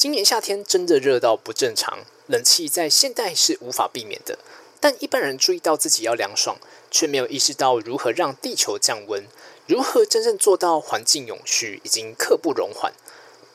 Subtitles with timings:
[0.00, 4.38] 今年夏天真的热到不正常，冷气在现代是无法避免的。
[4.80, 6.56] 但一般人注意到自己要凉爽，
[6.90, 9.26] 却没有意识到如何让地球降温，
[9.66, 12.94] 如何真正做到环境永续，已经刻不容缓。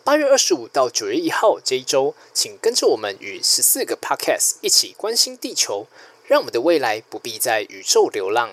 [0.04, 5.88] 八月二十五到九月一号这一周，请跟着我们与十四个 Podcast 一起关心地球，
[6.27, 8.52] 让我们的未来不必在宇宙流浪。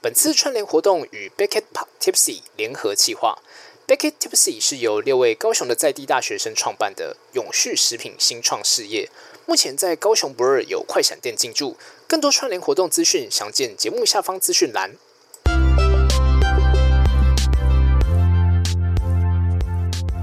[0.00, 1.64] 本次串联活动与 Beckett
[2.00, 3.38] Tipsy 联合企划。
[3.86, 9.10] Beckett Tipsy 是由六位高雄的在地大学生创办的永续食品新创事业，
[9.44, 11.76] 目前在高雄不二有快闪店进驻。
[12.08, 14.92] 更多串联活动资讯，详见节目下方资讯栏。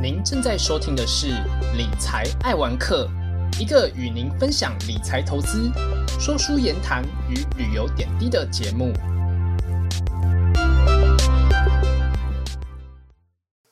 [0.02, 1.28] 您正在收听的是
[1.78, 3.08] 理财爱玩客，
[3.60, 5.72] 一个与您分享理财投资、
[6.20, 8.92] 说书言谈与旅游点滴的节目。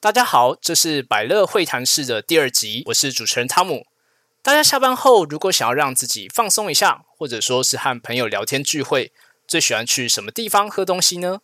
[0.01, 3.85] 大家好，这是百乐会谈室的第二集，我是主持人汤姆。
[4.41, 9.11] 大家下班后如果想要让自己放松一下，或者说是和朋友聊天聚会，
[9.45, 11.41] 最喜欢去什么地方喝东西呢？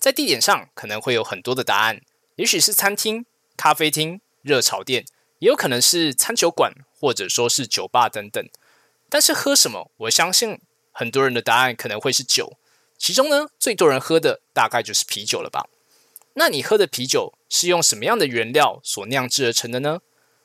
[0.00, 2.00] 在地点上可能会有很多的答案，
[2.34, 3.24] 也许是餐厅、
[3.56, 5.04] 咖啡厅、热炒店，
[5.38, 8.44] 也有可能是餐酒馆，或者说是酒吧等等。
[9.08, 9.92] 但是喝什么？
[9.98, 12.54] 我相信很多人的答案可能会是酒，
[12.98, 15.68] 其中呢最多人喝的大概就是啤酒了吧。
[16.34, 20.00] 那你喝的啤酒是用什么样的原料所酿制而成的呢？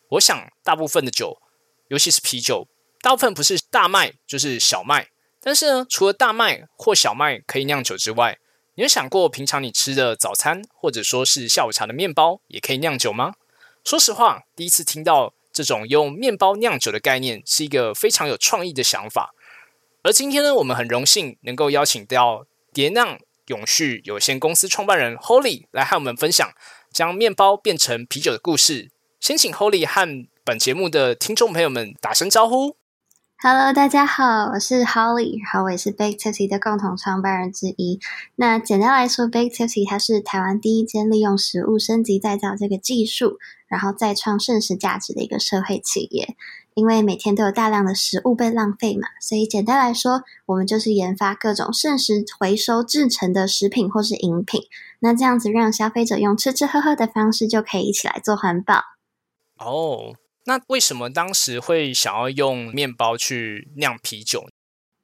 [0.10, 1.42] 我想大部分的酒，
[1.88, 2.68] 尤其是啤酒，
[3.02, 5.10] 大部分不是大麦就是小麦。
[5.42, 8.38] 但是呢，除了大麦或小麦可以酿酒之外，
[8.76, 13.36] 你有想过平常你吃的早餐或者说是下午茶的面包也可以酿酒吗？
[13.86, 19.34] 说实话，第一次听到这种用面包酿酒的概念，是一个非常有创意的想法。
[20.04, 23.18] 而今天呢，我们很荣幸能够邀请到蝶酿。
[23.48, 26.50] 永续有限公司创办人 Holly 来和我们分享
[26.92, 28.92] 将面包变成啤酒的故事。
[29.20, 32.76] 先请 Holly 和本节目的听众朋友们打声招呼。
[33.40, 38.00] Hello，大家好，我是 Holly，然后我也是 Bake Tipsy 的共同创办人之一。
[38.36, 43.38] 那简单来说，Bake Tipsy 它是台湾第一间利用食物升级再造这个技术，
[43.68, 46.36] 然后再创盛世价值的一个社会企业。
[46.78, 54.62] 因为每天都有大量的食物被浪费嘛，所以简单来说，我们就是研发各种剩食回收制成的食品或是饮品。
[55.00, 58.84] 那这样子让消费者用吃吃喝喝的方式就可以一起来做环保。
[59.58, 60.14] 哦，
[60.46, 64.48] 那为什么当时会想要用面包去酿啤酒？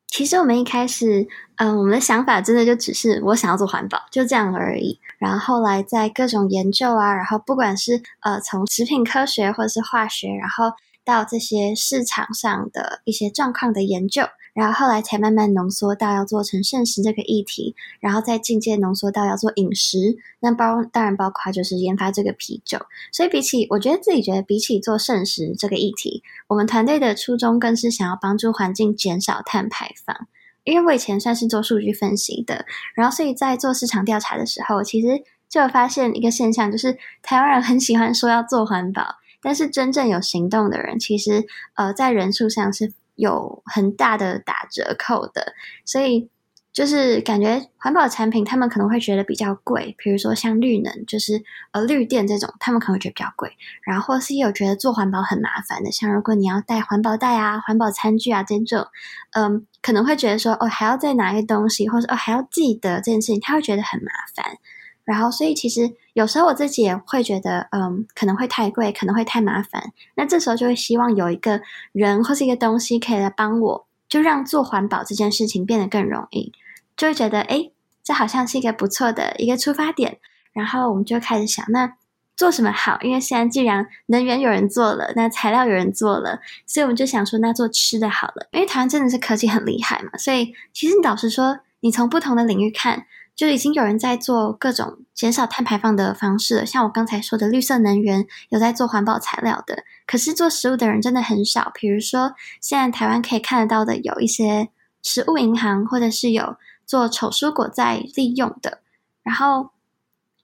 [0.08, 5.00] 其实我们一开始，嗯，我们的想法真的就只是我想要做环保，就这样而已。
[5.18, 10.76] 然后后来在各种研究啊，然后不管是呃从食品科学或者是化学，然后。
[11.06, 20.18] 到这些市场上的一些状况的研究，然后后来才慢慢浓缩到要做成膳食这个议题，然后再进阶浓缩到要做饮食。
[20.40, 22.80] 那包当然包括就是研发这个啤酒。
[23.12, 30.16] 所以比起我觉得自己觉得比起做膳食这个议题，我们团队的初衷更是想要帮助环境减少碳排放。
[30.64, 32.66] 因为我以前算是做数据分析的，
[32.96, 39.18] 然后所以在做市场调查的时候，其实就有发现一个现象，就是台湾人很喜欢说要做环保。
[39.44, 41.46] 但是真正有行动的人，其实
[41.76, 45.54] 呃在人数上是有很大的打折扣的，
[45.86, 46.30] 所以
[46.72, 53.52] 就是感觉环保产品他们可能会觉得比较贵，比如说像绿能，就是呃绿电这种，他们可能会觉得比较贵。
[53.84, 58.88] 然后或是有觉得做环保很麻烦的，像如果你要带环保袋啊、环保餐具啊这种，
[59.34, 64.58] 嗯，可能会觉得说哦还要再拿一个东西，或者哦还要记得这件事情，他会觉得很麻烦。
[65.06, 69.92] 然后，所以其实有时候我自己也会觉得，嗯，可能会太贵，可能会太麻烦。
[70.16, 76.54] 那这时候就会希望有一个人或是一个东西可以来帮我，就让做环保这件事情变得更容易。
[76.96, 77.70] 就会觉得，哎，
[78.02, 80.20] 这好像是一个不错的一个出发点。
[80.54, 81.96] 然后我们就开始想，那
[82.38, 82.98] 做什么好？
[83.02, 88.48] 因为现在既然能源有人做了，那材料有人做了，所以我们就想说，那做吃的好了。
[88.54, 93.06] 因为台湾真的是科技很厉害嘛，所以其实老实说，你从不同的领域看。
[93.36, 99.84] 就已经有人在做各种减少碳排放的方式了，像我刚才说的绿色能源，有在做环保材料的。
[100.06, 101.72] 可是做食物的人真的很少。
[101.74, 104.70] 比如说，现在台湾可以看得到的有一些
[105.02, 108.80] 食物银行，或者是有做丑蔬果在利用的。
[109.24, 109.72] 然后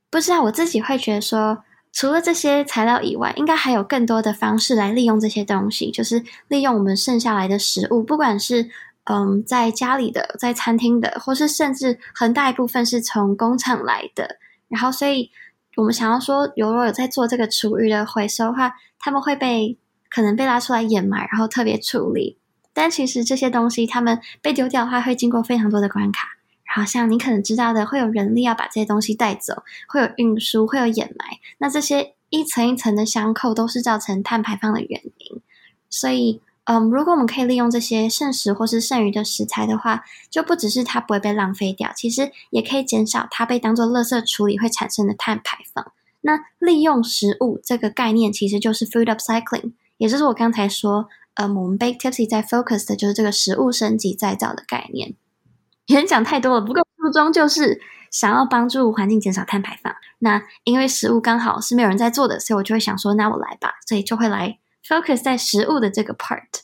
[0.09, 8.71] 不知道我自己会觉得说，除了这些材料以外，应该还有更多的方式来利用这些东西，就是利用我们剩下来的食物，不管是。
[9.11, 14.37] 嗯，在家里的，在餐厅的，或是甚至很大一部分是从工厂来的。
[14.67, 15.31] 然后，所以
[15.77, 19.79] 我们想要说，如果有在做这个厨余的回收的话，他们会被
[20.11, 22.37] 可能被拉出来掩埋，然后特别处理。
[22.71, 26.27] 但其实这些东西，他们被丢掉的话，会经过非常多的关卡。
[26.63, 31.25] 然后，像你可能知道的，会有人力要把这些东西带走，会有运输，会有掩埋。
[31.57, 35.41] 那这些一层一层的相扣，都是造成碳排放的原因。
[35.89, 36.39] 所以，
[36.71, 45.91] 嗯，如果我们可以利用这些剩食或是剩余的食材的话，就不只是它不会被浪费掉，其实也可以减少它被当做垃圾处理会产生的碳排放。
[46.21, 55.15] 那利用食物这个概念，其实就是 food upcycling，也就是我刚才说，呃，我们 Bake Tipsy 在 focus 的就是这个食物升级再造的概念。
[55.87, 57.81] 演讲太多了，不过初衷就是
[58.11, 59.95] 想要帮助环境减少碳排放。
[60.19, 66.61] 那因为食物刚好是没有人在做的，所以我就会想说，那我来吧，所以就会来 focus 在食物的这个 part。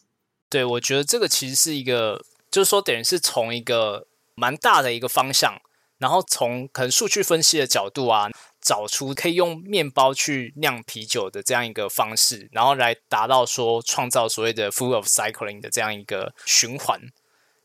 [0.50, 5.60] 对，我觉得这个其实是一个，就是说等于是从一个蛮大的一个方向，
[5.98, 8.30] 然后从可能数据分析的角度啊，
[8.62, 17.02] 找出可以用面包去酿啤酒的这样一个方式，然后来达到说创造所谓的 food of cycling 的这样一个循环。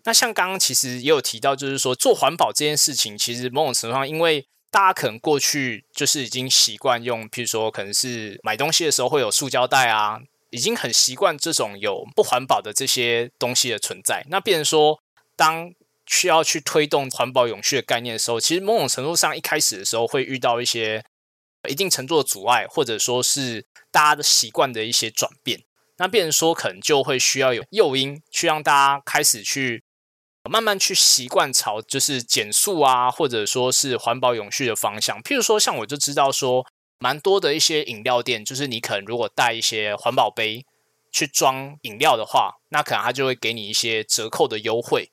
[0.05, 10.21] 那像刚刚其实也有提到，就是说做环保这件事情，其实某种程度上，因为大家可能过去就是已经习惯用，譬如说可能是买东西的时候会有塑胶袋啊，
[10.51, 14.25] 已经很习惯这种有不环保的这些东西的存在。
[14.29, 15.01] 那变成说，
[15.37, 15.73] 当
[16.07, 21.05] 需要去推动环保永续的概念的时候，其实某种程度上一开始的时候会遇到一些
[21.69, 25.63] 一定程度的阻碍，或者说是大家的习惯的一些转变。
[25.99, 29.83] 那变成说，可能就会需要有诱因去让大家开始去。
[30.49, 35.23] 慢慢去习惯朝就是减速啊，或者说是环保永续的方向。
[35.23, 36.65] 譬如说，像我就知道说，
[37.01, 40.65] 蛮多的一些饮料店，就是你可能如果带一些环保杯
[41.11, 45.11] 去装饮料的话，那可能他就会给你一些折扣的优惠。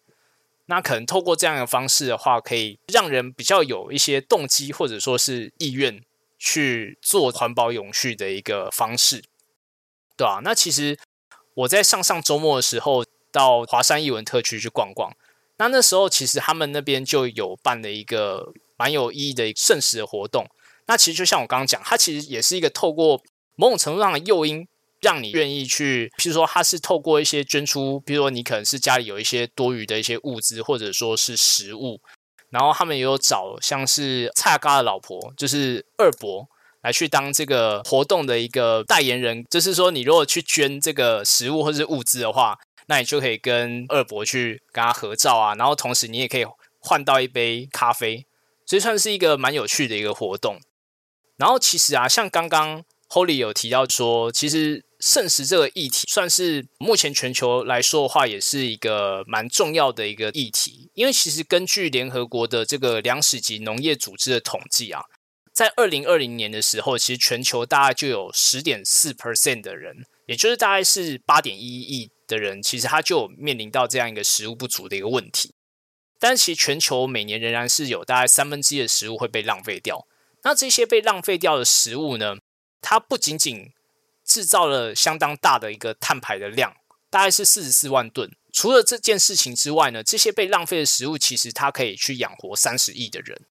[0.67, 6.03] 那可能透过这样的方式的话，可以让人比较有一些动机，或者说是意愿
[6.37, 9.23] 去做环保永续的一个方式，
[10.15, 10.41] 对吧？
[10.43, 10.99] 那其实
[11.55, 13.03] 我在上上周末的时候。
[13.29, 15.11] 到华山艺文特区去逛逛，
[15.57, 20.47] 那那时候其实他们那边就有办了一个蛮有意义的盛食的活动。
[20.87, 23.21] 那其实就像我刚刚讲，它其实也是一个透过
[23.55, 24.67] 某种程度上的诱因，
[25.01, 31.99] 让你愿意去，譬如说，它是透过一些捐出，比如说你可能是家里有一些多余的一些物资，或者说是食物，
[32.49, 36.47] 然后他们也有找像是蔡嘎的老婆，就是二伯
[36.81, 42.57] 来去当这个活动的一个代言人，就是说，你如果去捐这个食物或者是物资的话。
[42.89, 46.45] 那你就可以跟二伯去跟他合照啊，然后同时你也可以
[46.79, 48.25] 换到一杯咖啡，
[48.65, 50.57] 所以算是一个蛮有趣的一个活动。
[51.37, 60.89] 然后其实啊，像刚刚 Holly 有提到说，其实圣食这个议题算是目前全球来说的话，也是一个蛮重要的一个议题。
[60.93, 65.03] 因为其实根据联合国的这个粮食及农业组织的统计啊，
[65.53, 72.11] 在二零二零年的时候，其实全球大概就有十点四 percent 的人，也就是大概是八点一亿。
[72.27, 75.53] 的人其实他就面临到这样一个食物不足的一个问题，
[76.19, 80.05] 但其实全球每年仍然是有大概三分之一的食物会被浪费掉。
[80.47, 82.37] 那这些被浪费掉的食物呢，
[82.79, 83.73] 它不仅仅
[84.23, 86.73] 制造了相当大的一个碳排的量，
[87.09, 88.31] 大概是四十四万吨。
[88.53, 93.41] 除了这件事情之外呢，这些被浪费的食物其实它可以去养活三十亿的人。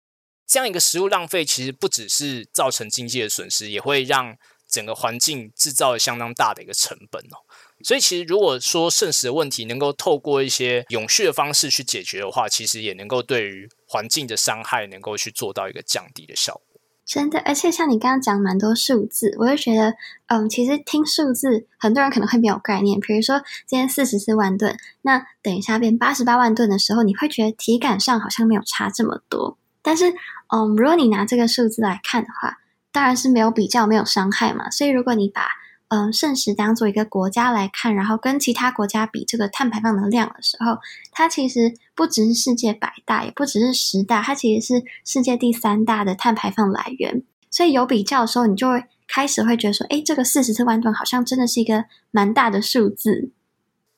[0.47, 4.35] 这样一个食物浪费，其实不只是造成经济的损失，也会让
[4.67, 7.37] 整个环境制造了相当大的一个成本哦。
[7.85, 16.66] 所以，其实如果说剩食的问题能够透过一些永续的方式去解决的话，其实也能够对于环境的伤害能够去做到一个降低的效果。
[17.07, 19.95] 真的，而且像你刚刚讲蛮多数字，我就觉得，
[20.27, 22.99] 嗯，其实听数字，很多人可能会没有概念。
[22.99, 29.57] 比如说，今天四十四万吨，那等一下变八十八万吨的时候，你会觉得体感上好像没有差这么多。
[29.83, 30.13] 但是，
[30.53, 32.59] 嗯，如果你拿这个数字来看的话，
[32.91, 34.69] 当然是没有比较，没有伤害嘛。
[34.69, 35.43] 所以，如果你把
[35.89, 40.79] 嗯，圣食当做一个国家来看，然后跟其他国家比这个碳排放的量的时候，
[41.13, 47.23] 它其实不只是世界百大，也不只是十大，它其实是世界第三大的碳排放来源。
[47.51, 53.31] 所以有比较的时候，你就会开始会觉得说，哎，这个四十四万吨好像真的是一个蛮大的数字。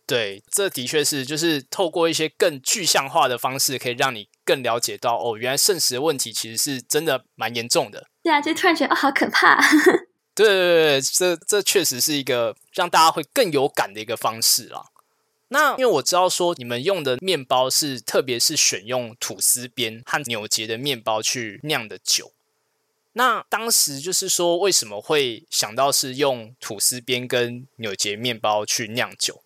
[0.07, 8.07] 对，这的确是，就是透过一些更具象化的方式，可以让你更了解到，哦，原来圣食的问题其实是真的蛮严重的。
[8.23, 9.59] 对啊，就突然觉得，哦，好可怕。
[10.45, 14.87] 对对对，这这确实是一个让大家会更有感的一个方式啦。
[15.49, 22.31] 那因为我知道说你们用的面包是，特别是选用吐司边和纽结的面包去酿的酒。
[23.15, 29.43] 那当时就是说，为什么会想到是用吐司边跟纽结面包去酿酒？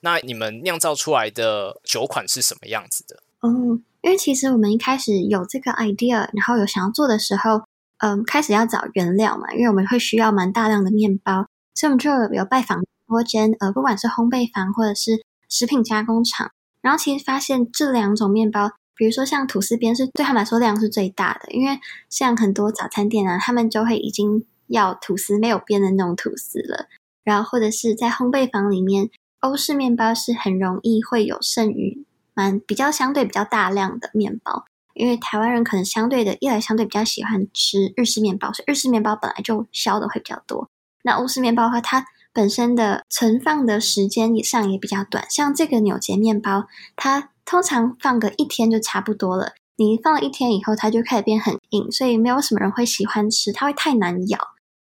[0.00, 3.22] 那你们酿造出来的酒款是什么样子的？
[3.40, 7.62] 哦，因为其实我们一开始有这个 idea，然后有想要做的时候。
[8.00, 21.78] 嗯，开始要找原料嘛，因为我们会需要蛮大量的面包，所以我们就有拜访多间呃，不管是烘焙坊或者是食品加工厂，然后其实发现这两种面包，比如说像吐司边是对他们来说量是最大的，因为
[22.08, 26.86] 像很多早餐店啊，他们就会已经要吐司没有边的那种吐司了，
[27.22, 34.64] 然后或者是在烘焙坊里面，欧式面包是很容易会有剩余，蛮比较相对比较大量的面包。
[34.94, 40.68] 因为台湾人可能相对的，一来相对比较喜欢吃日式面包，所以日式面包本来就销的会比较多。
[41.02, 45.24] 那欧式面包的话，它本身的存放的时间也上也比较短。
[45.30, 49.54] 像这个纽结面包，它通常放个一天就差不多了。
[49.76, 54.38] 你放了一天以后，它就开始变很硬，所以没有什么人会喜欢吃，它会太难咬。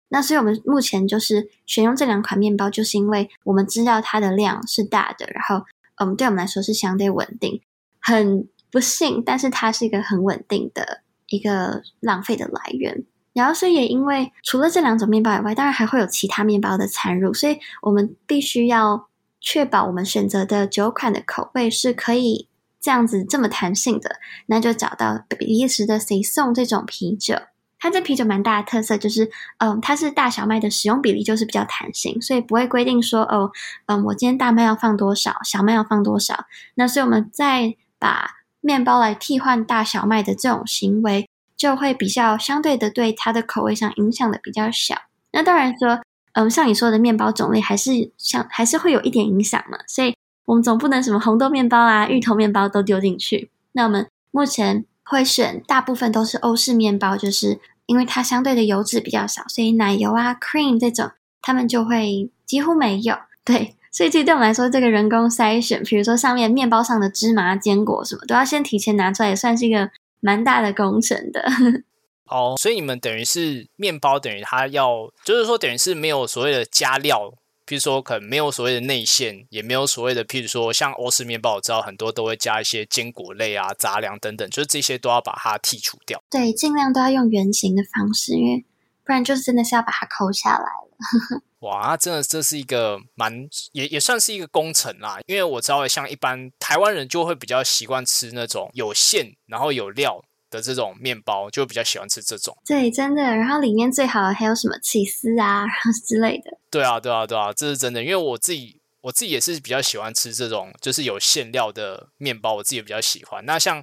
[0.08, 7.60] 那所以我们目前就是选用这两款面包，就是因为我们知道它的量是大的，然后嗯，对我们来说是相对稳定。
[8.00, 13.06] 很不幸，但是它是一个很稳定的一个浪费的来源。
[13.32, 19.08] 然后所以也因为除了这两种面包以外，当然还会有其他面包的掺入，所以我们必须要
[19.40, 22.48] 确保我们选择的酒款的口味是可以。
[22.78, 24.16] 这样子这么弹性的，
[24.46, 27.34] 那就找到比利时的 C 送这种啤酒。
[27.80, 29.28] 它这啤酒蛮大的特色就是，
[29.58, 33.50] 嗯，它是大小麦的使用比例就是比较弹性，所以不会规定说，哦，
[33.86, 36.44] 嗯，我今天大麦要放多少，小麦要放多少。
[36.76, 38.35] 那所以我们在把
[38.66, 44.96] 面包来替换大小麦的这种行为，就会比较相对的对它的口味上影响的比较小。
[45.32, 50.14] 那当然说，嗯，像你说的面包种类还是像还是会有一点影响嘛，所以。
[50.46, 53.50] 我们总不能什么红豆面包啊、芋头面包都丢进去。
[53.72, 61.10] 那我们目前会选大部分都是欧式面包，就是因为它相对的油脂比较少，所以奶油啊、cream 这种，
[61.42, 63.16] 他们就会几乎没有。
[63.44, 71.42] 对，所以其实对我们来说，这个人工筛选，比如说上面面包上的芝麻、坚果什么，都要先提前拿出来，也算是一个蛮大的工程的。
[72.28, 77.32] 哦，所以你们等于是面包，等于它要，就是说等于是没有所谓的加料。
[77.66, 86.22] 譬如说，可能没有所谓的内馅，也没有所谓的，譬如说像欧式面包，我知道很多都会加一些坚果类啊、杂粮等等，就是这些都要把它剔除掉。
[86.30, 88.64] 对，尽量都要用圆形的方式，因为
[89.06, 91.42] 不然就是真的是要把它抠下来了。
[91.60, 100.22] 哇，真的这是一个蛮也也算是一个工程啦，因为我知道像一般台湾人就会比较习惯吃那种有馅然后有料。
[100.48, 103.20] 的这种面包就比较喜欢吃这种，对，真的。
[103.20, 106.56] 然后里面最好还有什么起司啊，然 后之类的。
[106.70, 108.00] 对啊，对啊，对啊，这是真的。
[108.00, 113.44] 因为我自己，我自己也是比较喜欢吃这种，就是有馅料的面包，我自己也比较喜欢。
[113.44, 113.82] 那像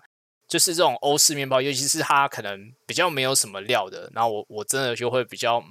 [0.53, 5.63] 就是这种欧式面包，尤其是它可能比较没有什么料的，然后我我真的就会比较，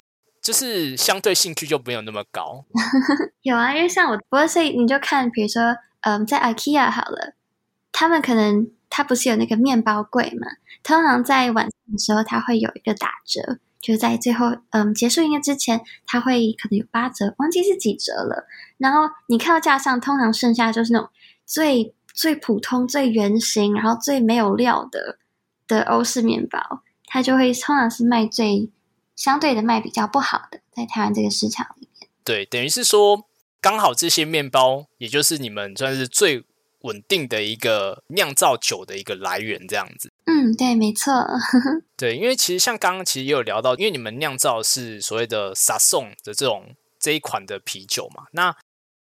[0.42, 2.64] 就是相对兴趣就没有那么高。
[3.42, 7.34] 有啊，因为像我，不过所以你就看，比如说，嗯，在 IKEA 好了，
[7.92, 8.72] 他们可能。
[8.94, 10.46] 它不是有那个面包柜嘛？
[10.82, 18.46] 通常在晚上的时候，它会有一个打折，就在最后嗯结束营业之前，它会可能有八折，忘记是几折了。
[18.76, 21.08] 然后你看到架上，通常剩下就是那种
[21.46, 25.18] 最最普通、最圆形，然后最没有料的
[25.66, 28.70] 的欧式面包，它就会通常是卖最
[29.14, 32.08] 相对的卖比较不好的，在台湾这个市场里面。
[32.24, 33.26] 对，等于是说
[33.60, 36.44] 刚好这些面包，也就是你们算是最。
[36.82, 40.12] 稳定的一个酿造酒的一个来源，这样子。
[40.24, 41.12] 嗯，对，没错。
[41.96, 48.56] 对，因为其实像刚刚其实也有聊到，因为你们酿造是所谓的萨颂的这种这一款的啤酒嘛，那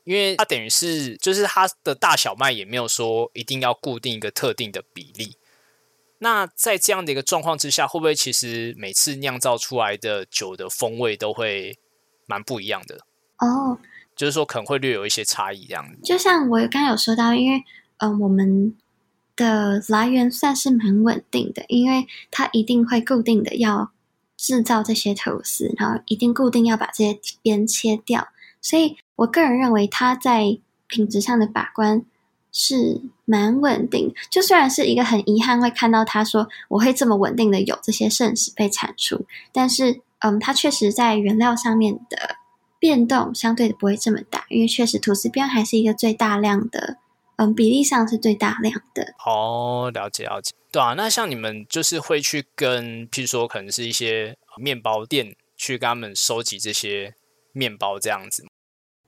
[0.07, 5.37] 因为它等于是就是它的大小麦也没有说一定要固定一个特定的比例。
[6.21, 11.79] 那在这样的一个状况之下，会不会其实每次酿造出来的酒的风味都会
[12.25, 13.01] 蛮不一样的？
[13.39, 13.79] 哦。
[14.15, 15.99] 就是说可能会略有一些差异，这样子。
[16.03, 17.63] 就像我刚刚有说到，因为
[17.99, 18.75] 嗯，我们
[19.37, 23.93] 的来源算是蛮稳定的，因为它一定会固定的要
[24.39, 28.29] 制造这些吐司，然后一定固定要把这些边切掉，
[28.69, 30.59] 所以我个人认为它在
[30.89, 32.05] 品质上的把关
[32.51, 34.13] 是蛮稳定。
[34.31, 42.37] 就虽然是一个很遗憾会看到他说我会这么稳定的有这些剩食被产出，但是嗯，它确实在原料上面的。
[42.79, 46.99] 变动相对的不会这么大，因为确实吐司边还是一个最大量的，
[47.37, 49.15] 嗯，比例上是最大量的。
[49.25, 50.93] 哦，了解了解，对啊。
[50.93, 57.15] 那像你们就是会去跟，譬如说可能是一些面包店去跟他们收集这些
[57.53, 58.45] 面包这样子。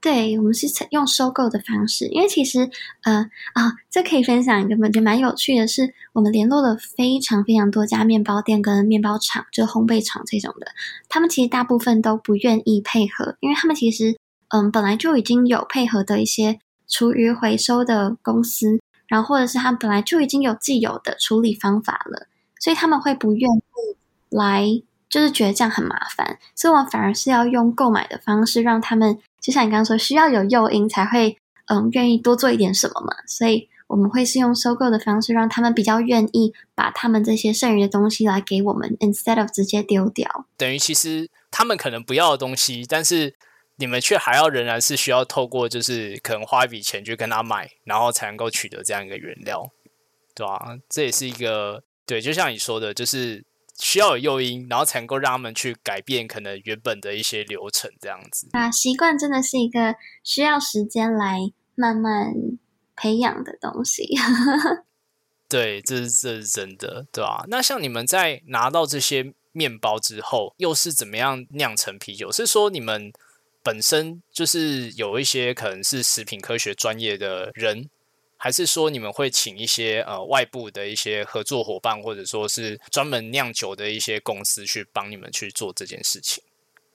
[0.01, 2.69] 对，我们是用收购的方式，因为其实，
[3.03, 10.67] 呃啊，这可以分享一个觉得蛮有趣的是，我们联络了非常非常多家面包店跟面包厂，就烘焙厂这种的，
[11.09, 14.17] 他们其实大部分都不愿意配合，因为他们其实，
[14.49, 22.27] 嗯，本来就已经有配合的一些厨余回收的公司，然后或者是他们本来就已经有既有的处理方法了，
[22.59, 23.97] 所以他们会不愿意
[24.29, 24.65] 来。
[25.09, 33.15] 就是觉得这样很麻烦，所以我反而是要用购买的方式，让他们就像你刚刚说，需要有诱因才会嗯愿意多做一点什么嘛。
[33.27, 40.45] 所以我们会是用收购的方式，让他们比较愿意把他们这些剩余的东西来给我们，instead of 直接丢掉。
[40.57, 43.35] 等于其实他们可能不要的东西，但是
[43.77, 49.71] 你们却还要仍然是需要透过就是可能花一笔钱去跟他买，然后才能够取得这样一个原料，
[50.35, 50.77] 对吧？
[50.89, 53.43] 这也是一个对，就像你说的，就是
[53.79, 58.47] 需要有诱因，然后才能够让他们去改变可能原本的一些流程，这样子。
[58.51, 61.39] 啊，习惯真的是一个需要时间来
[61.75, 62.33] 慢慢
[62.95, 64.05] 培养的东西。
[65.47, 67.45] 对，这是这是真的，对吧？
[67.47, 72.31] 那像你们在拿到这些面包之后，又是怎么样酿成啤酒？
[72.31, 73.11] 是说你们
[73.63, 77.89] 本身就是有一些可能是食品科学专业的人，
[78.41, 86.41] 还是说你们会请一些呃外部的一些合作伙伴，或者说是专门酿酒的一些公司去帮你们去做这件事情？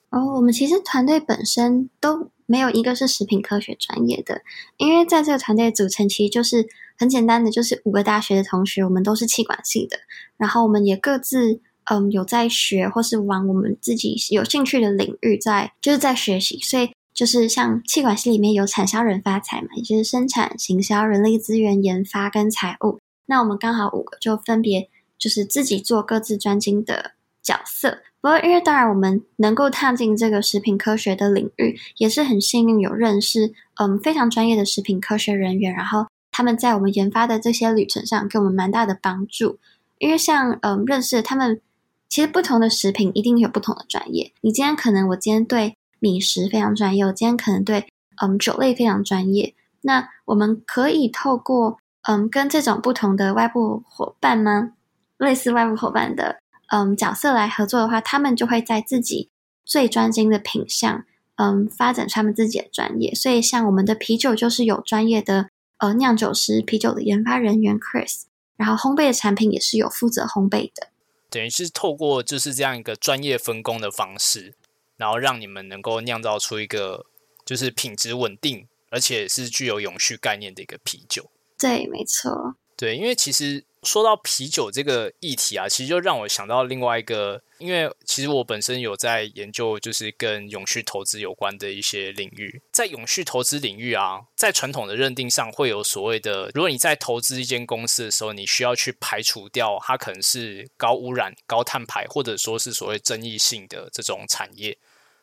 [0.09, 4.41] 哦，我们其实团队本身都没有一个是食品科学专业的，
[4.79, 9.99] 因为在这个团队组成，其实就是很简单的，就是五个大学的同学，我们都是气管系的，
[10.37, 11.61] 然后我们也各自
[11.91, 27.99] 嗯有在学或是往我们自己有兴趣的领域在就是在学习，所以就是像气管系里面有产销人发财嘛，也就是生产、行销、人力资源、研发跟财务，那我们刚好五个就分别就是自己做各自专精的角色。
[28.21, 39.59] 不过，因为当然我们能够踏进这个食品科学的领域，也是很幸运有认识嗯非常专业的食品科学人员，然后他们在我们研发的这些旅程上给我们蛮大的帮助。
[39.99, 41.61] 因为像嗯认识他们，
[42.09, 44.33] 其实不同的食品一定有不同的专业。
[44.41, 47.87] 你今天可能我今天对米食非常专业，我今天可能对
[48.21, 49.55] 嗯酒类非常专业。
[49.81, 54.73] 那我们可以透过嗯跟这种不同的外部伙伴吗？
[55.17, 56.37] 类似外部伙伴的。
[56.69, 59.31] 嗯，角色来合作的话，他们就会在自己
[59.65, 61.05] 最专精的品相，
[61.37, 63.15] 嗯，发展他们自己的专业。
[63.15, 68.25] 所以，像我们的啤酒就是有专业的呃酿酒师、啤酒的研发人员 Chris，
[68.57, 70.89] 然后烘焙的产品也是有负责烘焙的。
[71.31, 74.55] 等于是透过就是这样一个专业分工的方式，
[74.97, 77.07] 然后让你们能够酿造出一个
[77.45, 81.31] 就是品质稳定，而且是具有永续概念的一个啤酒。
[81.59, 82.57] 对，没错。
[82.77, 83.65] 对，因为其实。
[83.85, 92.63] 说到啤酒这个议题啊，其实就让我想到另外一个，因为其实我本身有在研究，就是跟永续投资有关的一些领域。
[92.73, 104.77] 在永续投资领域啊，在传统的认定上会有所谓的，如果你在投资一间公司的时候，你需要去排除掉它可能是高污染、高碳排，或者说是所谓争议性的这种产业。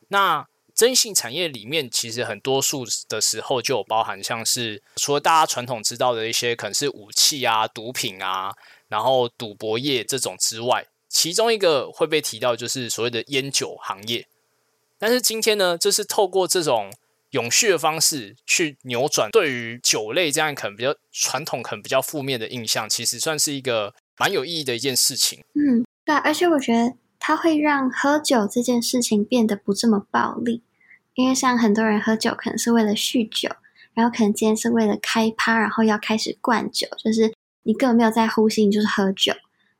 [0.09, 0.47] 那
[0.81, 8.51] 征信产业里面，其实很多数的时候就有包含，像是除了大家传统知道的一些可能是武器啊、毒品啊，
[8.87, 14.25] 然后赌博业这种之外，其中一个会被提到就是所谓的烟酒行业。
[14.97, 16.91] 但是今天呢，就是透过这种
[17.29, 25.43] 永续的方式去扭转对于酒类这样可能比较传统、可能比较负面的印象，其实算是一个蛮有意义的一件事情。
[25.53, 26.95] 嗯，对，而且我觉得。
[27.23, 30.63] 它会让喝酒这件事情变得不这么暴力，
[31.21, 33.49] 因为像很多人喝酒可能是为了酗酒，
[33.93, 39.33] 然后可能今天是为了开趴，然后要开始灌酒，就是你根本没有在呼吸，你就是喝酒。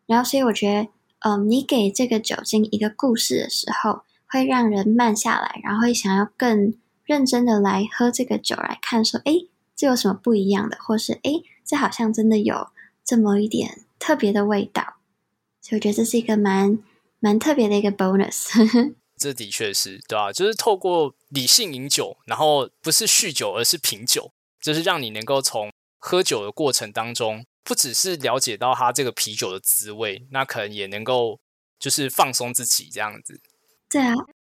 [0.06, 0.90] 然后所以我觉得，
[1.30, 6.74] 嗯，你给这个酒精一个故事的时候，会让人慢下来，然后会想要更
[7.04, 9.34] 认真的来喝这个酒，来看说，哎，
[9.76, 11.32] 这有什么不一样的，或是哎，
[11.66, 12.68] 这好像真的有
[13.04, 14.96] 这么一点特别的味道。
[15.62, 16.80] 所以我觉得这是一个蛮。
[17.24, 18.50] 蛮特别的一个 bonus，
[19.22, 20.32] 这的确是对吧？
[20.32, 31.40] 就是透过理性饮酒，然后不是酗酒，而是品酒，就是让你能够从喝酒的过程当中，不只是了解到它这个啤酒的滋味，那可能也能够
[31.80, 33.40] 就是放松自己这样子。
[33.88, 34.16] 对啊，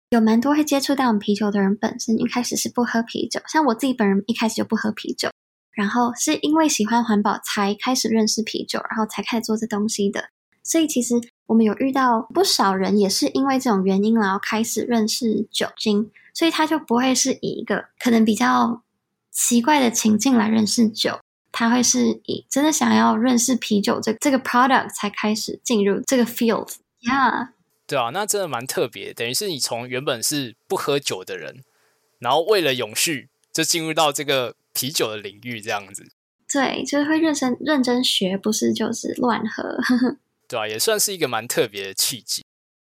[0.09, 5.29] 有蛮多会接触到我们啤酒的人，本身一开始是不喝啤酒，像我自己本人一开始就不喝啤酒，
[5.73, 10.29] 然后是因为喜欢环保才开始认识啤酒，然后才开始做这东西的。
[10.63, 11.13] 所以其实。
[11.47, 18.81] 我们有遇到不少人，也是因为这种原因，然后开始认识酒精，所以他就不会是以一个可能比较
[19.31, 21.19] 奇怪的情境来认识酒，
[21.51, 26.69] 他会是以真的想要认识啤酒这这个 product 才开始进入这个 field。
[27.01, 27.49] Yeah，
[27.85, 31.63] 对啊，那真的蛮特别，等于是你从原本是不喝酒的人，
[32.19, 36.11] 然后为了永续，就进入到这个啤酒的领域，这样子。
[36.51, 39.77] 对，就是会认真认真学，不是就是乱喝。
[40.47, 42.43] 对啊，也算是一个蛮特别的契机。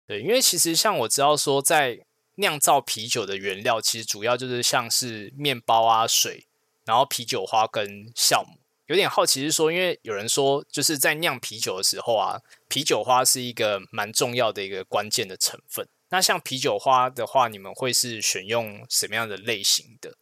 [0.08, 2.00] 对，因为其实像我知道说，在
[2.36, 6.48] 酿造啤酒的原料，其实主要就是像是面包啊、水，
[6.86, 8.60] 然后啤酒花跟酵母。
[8.88, 15.88] 有点好奇是说，因为有人说，就是在酿啤酒的时候啊，啤酒花是一个蛮重要的一个关键的成分。
[16.10, 20.16] 那像啤酒花的话，你们会是选用什么样的类型的？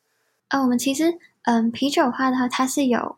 [0.50, 3.18] 呃，我们其实，嗯，啤酒花的话，它是有。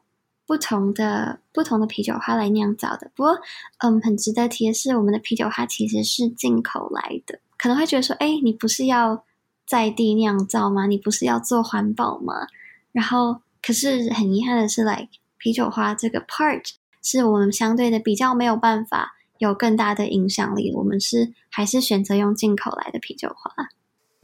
[0.50, 3.40] 不同的不同的啤酒花来酿造的，不过，
[3.78, 7.40] 嗯，很值得提的是，我们的啤酒花其实是进口来的。
[7.56, 9.24] 可能会觉得说，哎，你不是要
[9.68, 10.88] 在地酿造吗？
[10.88, 12.48] 你不是要做环保吗？
[12.92, 16.68] 然后，可是很遗憾的是，like 啤酒花这个 part
[17.04, 20.74] 是我们相对的比较没有办法有更大的影响力。
[20.74, 23.54] 我们是还是选择用进口来的啤酒花。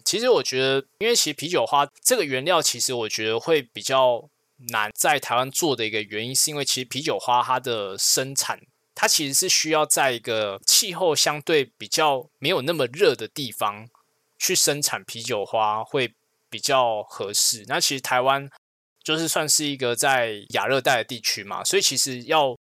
[0.04, 4.28] 其实我觉得，因为其实啤酒花这个原料，其实我觉得会比较
[4.70, 8.60] 难在台湾做的一个原因，是因为其实啤酒花它的生产，
[8.94, 13.88] 它其实是需要在一个气候相对比较没有那么热的地方
[14.38, 16.14] 去生产啤酒花会
[16.50, 17.64] 比较合适。
[17.68, 18.50] 那其实台湾
[19.04, 22.58] 就是算是一个在亚热带的地区嘛，所以其实要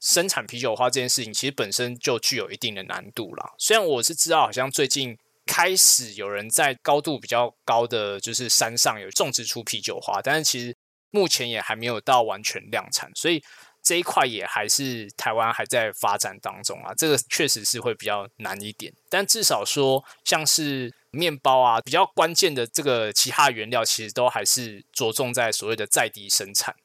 [0.00, 3.52] 生产啤酒花这件事情，其实本身就具有一定的难度啦。
[3.58, 5.16] 虽然我是知道，好像最近。
[5.46, 10.72] 开始有人在高度比较高的就是山上有种植出啤酒花，但是其实
[11.10, 13.42] 目前也还没有到完全量产，所以
[13.82, 16.92] 这一块也还是台湾还在发展当中啊。
[16.96, 26.76] 这个确实是会比较难一点，但至少说像是面包啊比较关键的这个其他原料，其实都还是着重在所谓的在地生产。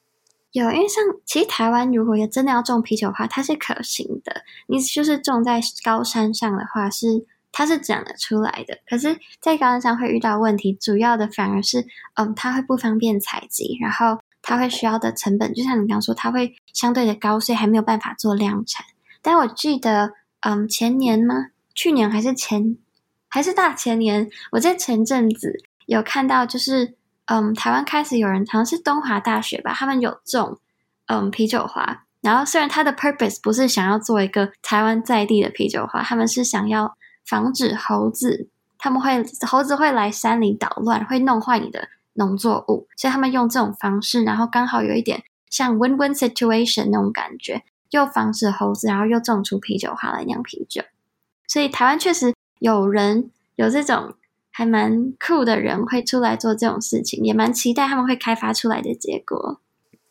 [0.52, 4.44] 有，因为像其实台湾如果也真的要种啤酒花，它是可行的。
[4.68, 7.26] 你就是种在高山上的话是。
[7.56, 18.84] 它是长得出来的，可是，在高山上会遇到问题，主要的反而是，嗯，它会不方便采集，然后它会需要的成本，就像你刚说，它会相对的高，所以还没有办法做量产。
[19.22, 21.46] 但我记得，嗯，前年吗？
[21.74, 22.76] 去年还是前，
[23.26, 24.28] 还是大前年？
[24.52, 25.54] 我在前阵子
[25.86, 30.58] 有看到，就是，嗯，台湾开始有人，好像是东华大学吧，他们有种，
[31.06, 32.04] 嗯，啤酒花。
[32.20, 36.94] 然后虽然它的 purpose 不是想要做一个台湾在地的啤酒花，他们是想要。
[37.26, 50.82] 防止猴子，他们会猴子会来山里捣乱，会弄坏你的农作物，所以他们用这种方式，然后刚好有一点像 win-win situation 那种感觉，又防止猴子，然后又种出啤酒花来酿啤酒。
[51.48, 54.14] 所以台湾确实有人有这种
[54.50, 59.60] 还蛮酷的人会出来做这种事情，也蛮期待他们会开发出来的结果。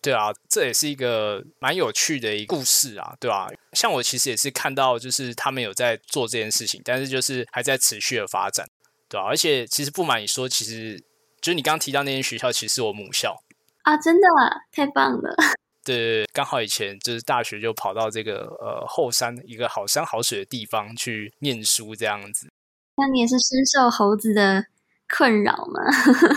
[0.05, 3.49] 对啊，这也是一个蛮有趣的一个故事啊，对吧？
[3.73, 8.67] 像我其实也是看到，就是他们有在做这件事情，但是就是还在持续的发展，
[9.09, 9.25] 对吧？
[9.25, 10.99] 而且其实不瞒你说，其实
[11.41, 13.35] 就是你刚刚提到那间学校，其实是我母校
[13.81, 14.27] 啊，真的
[14.71, 15.35] 太棒了。
[15.83, 22.51] 对，刚好以前就是大学就跑到这个呃后山一个好山好水的地方去念书，这样子。
[22.97, 24.67] 那你也是深受猴子的
[25.09, 25.81] 困扰吗？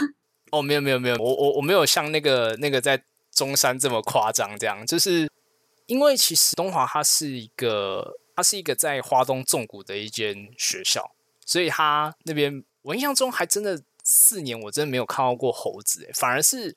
[0.52, 3.02] 哦，没有没有没有，我我我没有像那个那个在。
[3.38, 4.84] 中山这么夸张，这样。
[4.84, 5.30] 就是
[5.86, 11.12] 因为其实东华它是一个，它是一个在华东纵谷的一间学校，
[11.46, 16.74] 所以它那边我印象中还真的四年，我真的没有看到过猴子，反而是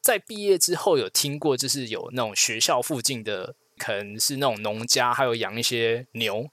[0.00, 6.48] 在毕业之后有听过，就是有那种学校附近的可能是那种农家，还有养一些牛，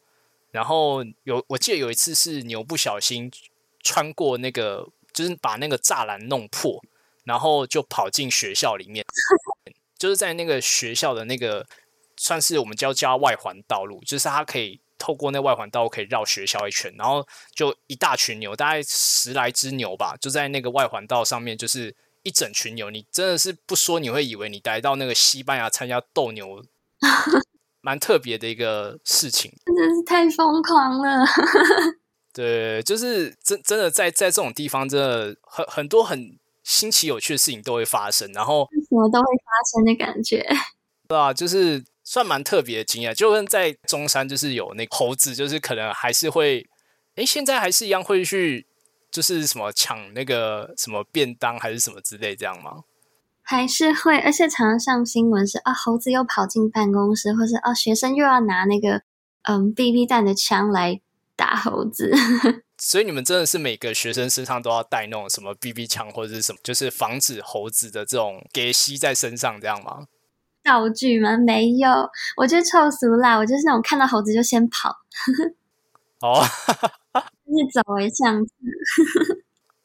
[0.50, 3.32] 然后有我记得有一次是牛不小心
[3.82, 6.82] 穿过那个，就是把那个栅栏弄破。
[7.24, 9.06] 然后就跑进学校里面，
[9.98, 11.66] 就是在那个学校的那个
[12.18, 26.64] 算是我们叫叫外环道路，就是它可以透过那外环道可以绕学校一圈，然后就一大群牛，大概十来只牛吧，就在那个外环道上面，就是一整群牛，你真的是不说你会以为你来到那个西班牙参加斗牛，
[27.82, 31.26] 蛮特别的一个事情， 真的是太疯狂了。
[32.34, 36.38] 对，就是真真的在在这种地方，真的很很多很。
[36.64, 40.46] 新奇有趣的事情都会发生，然后什么都会发生的感觉，
[41.08, 43.14] 对啊，就是算蛮特别的经验。
[43.14, 46.68] 就跟在中山，就是有那猴子，就是可能还是会，
[47.16, 48.66] 哎，现在还是一样会去，
[49.12, 52.84] 就是什么抢那个什么便当还是什么之类这样吗？
[53.42, 59.02] 还是会，而且常常上新闻是啊，猴子又跑进办公室，或是啊，学生又要拿那个
[59.44, 61.02] 嗯 BB 弹的枪来
[61.36, 62.16] 打猴子。
[62.86, 70.08] 所以你们真的是每个学生身上都要带那种什么 BB 枪或者是什么，就是防止猴子的这种给吸在身上这样吗？
[70.62, 71.38] 道具吗？
[71.38, 71.90] 没有，
[72.36, 74.98] 我觉得臭俗啦，我就是那种看到猴子就先跑。
[76.20, 76.44] 哦，
[77.48, 78.52] 就是走为上策。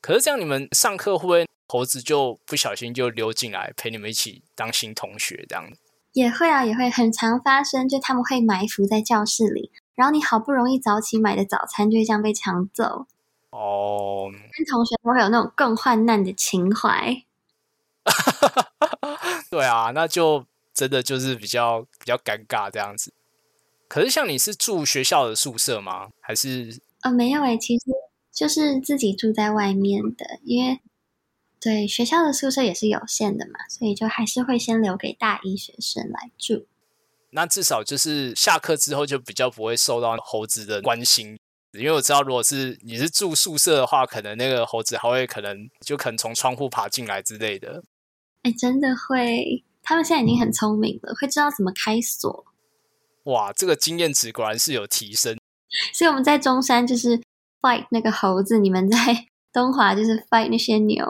[0.00, 5.70] 可是这样，你们上课会不会猴子就不小心就溜进来陪你们一起当新同学这样？
[6.14, 9.70] 也会啊，也会很常发生，就他们会埋伏在教室里。
[9.98, 13.08] 然后你好不容易早起买的早餐就会这样被抢走
[13.50, 17.24] 哦，跟同学都会有那种更患难的情怀。
[19.50, 23.12] 对啊，那就真的就是比较比较尴尬这样子。
[23.88, 26.11] 可是像你是住学校的宿舍吗？
[26.20, 27.87] 还是呃没有诶，其实
[28.30, 30.78] 就是自己住在外面的，因为
[31.61, 36.66] 对学校的宿舍也是有限的嘛，所以就还是会先留给大一学生来住。
[37.38, 41.38] 那至少就是下课之后就比较不会受到猴子的关心。
[41.72, 47.85] 因为我知道，如果是你是住宿舍的话，可能那个猴子还会可能就可能从窗户爬进来之类的。
[48.42, 52.44] 哎，真的会，他们现在已经很聪明了，会知道怎么开锁。
[53.24, 55.38] 哇，这个经验值果然是有提升。
[55.94, 57.22] 所以我们在中山就是
[57.61, 61.07] fight 那个猴子，你们在 东华就是 fight 那些牛。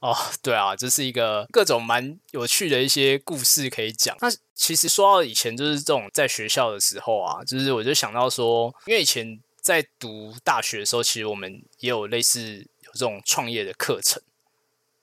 [0.00, 4.16] 哦，对啊，这是一个各种蛮有趣的一些故事可以讲。
[4.20, 14.22] 那其实说到以前就是这种在学校的时候啊，就是我就想到说，因为以前在读大学的时候，其实我们也有类似有这种创业的课程。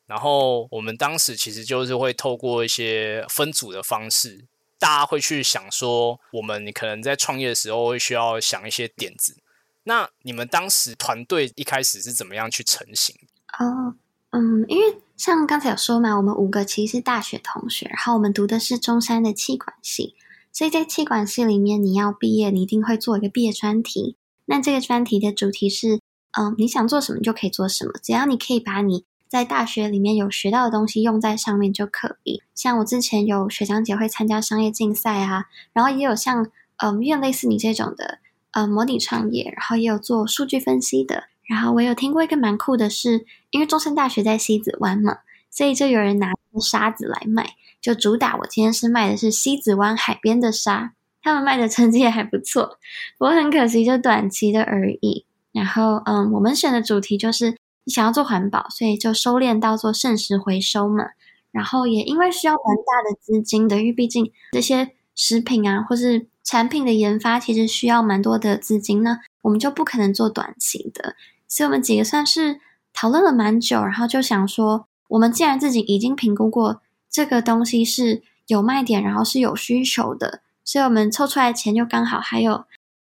[0.08, 4.46] 然后我们当时其实就是会透过一些分组的方式，
[4.80, 9.38] 大家会去想说，我们可能在创业的时候会需要想一些点子。
[9.84, 13.16] 那你们当时团队一开始是怎么样去成型？
[13.60, 13.94] 哦。
[14.38, 20.14] 嗯，因为像刚才有说嘛，我们五个其实是大学同学，然后我们读的是中山的气管系，
[20.54, 24.16] 所以在气管系里面，你要毕业，你一定会做一个毕业专题。
[24.46, 26.00] 那这个专题的主题是，
[26.38, 32.44] 嗯，你想做什么就可以做什么，只要你可以把你在大学里面有学到的东西用在上面就可以。
[32.54, 36.48] 像我之前有学长姐会参加商业竞赛啊，然后也有像，
[36.78, 38.20] 嗯，有类似你这种的，
[38.52, 41.24] 呃，模拟创业，然后也有做数据分析的。
[41.48, 43.26] 然后我有听过一个蛮酷的是，
[43.58, 45.18] 因为中山大学在西子湾嘛，
[45.50, 50.94] 所以就有人拿沙子来卖，就主打我今天是卖的是西子湾海边的沙，
[51.24, 52.78] 他们卖的成绩也还不错，
[53.18, 55.26] 不过很可惜就短期的而已。
[55.52, 61.06] 然后嗯，我们选的主题就是你想要做环保，所以就收敛到做剩食回收嘛。
[61.52, 71.16] 然后也因为需要蛮大的资金的，因为毕竟这些食品啊或是产品的研发其实需要蛮多的资金呢，我们就不可能做短期的。
[71.48, 72.60] 所以我们几个算是
[73.00, 76.82] 讨论了蛮久，然后就想说，我们既然自己已经评估过
[77.12, 82.66] 这个东西是有卖点，然后是有需求的，所以我们凑出来钱就刚好还有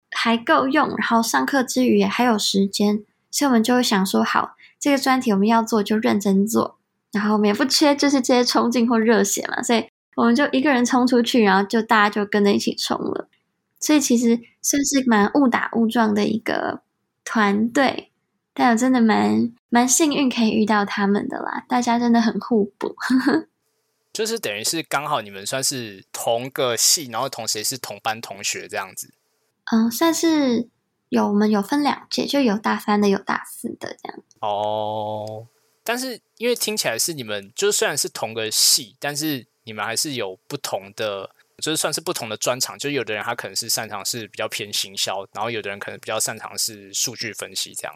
[0.10, 6.80] 还够用，然后上课之余也还有时间，所以我们就会想说，好，这个专题我们要做就认真做，
[7.12, 13.30] 然后我们也不缺就是这些冲劲或热血嘛，所以我们就一个人冲出去，然后就大家就跟着一起冲了，
[13.80, 16.82] 所以其实算是蛮误打误撞的一个
[17.24, 18.12] 团队。
[18.56, 22.96] 但我真的蛮蛮幸运可以遇到他们的啦，大家真的很互补，
[24.14, 29.14] 就是等于是刚好你们算是同个系，然后同时也是同班同学这样子。
[29.72, 30.70] 嗯，算是
[31.10, 34.20] 有我们有分两届，就有大三的，有大四的这样。
[34.40, 35.46] 哦，
[35.84, 42.80] 但是因为听起来是你们，就虽然是同个系，但是你们还是有不同的，就是算是不同的专长。
[42.80, 47.96] 就有的人他可能是擅长是比较偏行销，然后有的人可能比较擅长是数据分析这样。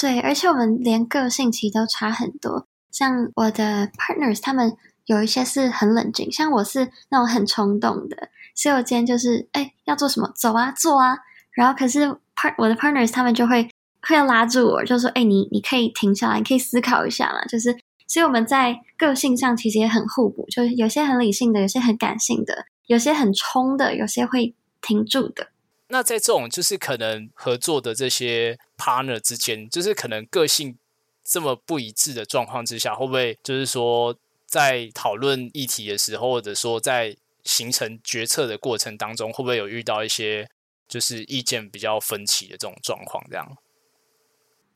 [0.00, 2.66] 对，而且我们连个性其实都差很多。
[2.90, 8.30] 像我的 partners，他们有一些是很冷静，像我是那种很冲动的。
[8.54, 11.18] 所以我今天就是，哎，要做什么，走啊，做啊。
[11.52, 13.68] 然后可是 part 我的 partners 他们就会
[14.08, 17.44] 会要拉住我，就说，哎，你你可以停下来，你可以思考一下嘛。
[17.44, 25.48] 就是，所以我们在个性上其实也很互补，就是有些很理性的，有些很感性的，有些很冲的，有些会停住的。
[25.90, 30.78] 那在这种就是可能合作的这些 partner 之间，就是可能个性
[31.24, 40.48] 这么不一致的状况之下，会不会就是说在讨论议题的时候，或者说在形成决策的过程当中，会不会有遇到一些
[40.86, 43.24] 就是意见比较分歧的这种状况？
[43.30, 43.56] 这样，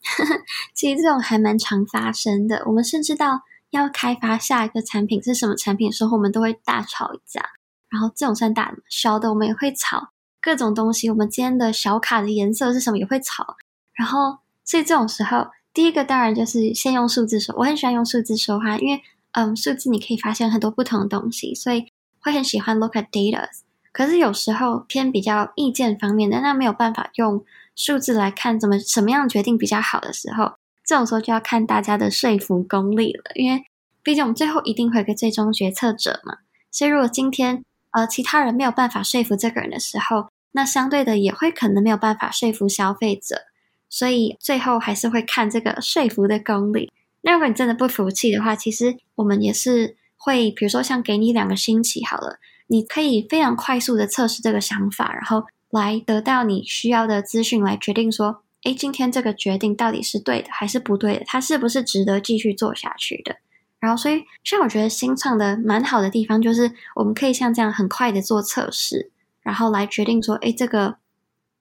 [0.75, 2.63] 其实这种还蛮常发生的。
[2.67, 7.51] 我们甚至到要开发下一个产品是什么产品的时候，我们都会大吵一架。
[7.89, 10.14] 然后这种算大的，小的我们也会吵。
[10.45, 13.57] 各种东西，我们今天的小卡的颜色是什么也会吵，
[13.95, 19.01] 然后所以这种时候，第一个当然就是先用数字说，我很喜欢用数字说话，因为
[19.33, 21.87] 嗯，数字你可以发现很多不同的东西，所以
[22.21, 23.49] 会很喜欢 look at data。
[23.91, 27.43] 可是有时候偏比较意见方面的，那没有办法用
[27.75, 30.53] 数字来看怎么什么样决定比较好的时候，
[30.85, 33.65] 这种时候就要看大家的说服功力了，因为
[34.03, 36.37] 毕竟我们最后一定会有个最终决策者嘛，
[36.71, 43.43] 所以如果今天呃其他人没有办法说服这个人的时候，那相对的也会可能没有办法说服消费者，
[43.91, 46.93] 所以最后还是会看这个说服的功力。
[47.23, 52.39] 那如果你真的不服气的话，其实我们也是会，比如说像给你两个星期好了，
[52.69, 63.37] 你可以非常快速的测试这个想法，然后来得到你需要的资讯，来决定说，诶，今天这个决定到底是对的还是不对的，它是不是值得继续做下去的。
[63.81, 69.11] 然后，所以像我觉得新创的蛮好的地方，就是我们可以像这样很快的做测试。
[69.45, 70.97] 然后来决定说，哎，这个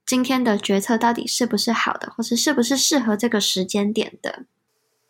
[0.04, 4.46] 今天的决策到底是不是好的，或是是不是适合这个时间点的？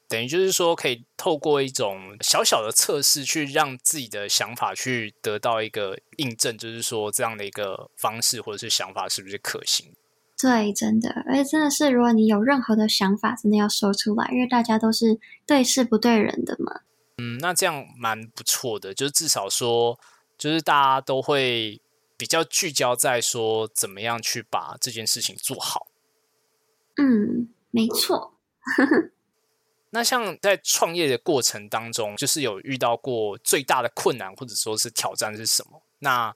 [0.10, 9.94] 等于就是说，可以透过一种小小的测试，去让自己的想法去得到一个印证，就是说这样的一个方式或者是想法是不是可行？
[10.40, 16.82] 对，真的，而且真的是，如果你有任何的想法，真的要说出来，因为大家都是对事不对人的嘛。
[17.18, 19.98] 嗯，那这样蛮不错的，就是至少说，
[20.38, 21.80] 就是大家都会
[22.18, 25.88] 比较聚焦在说怎么样去把这件事情做好。
[26.98, 28.34] 嗯，没错。
[29.92, 35.84] 那像在创业的过程当中，就是有遇到过最大的困难或者说是挑战是什么？
[36.00, 36.34] 那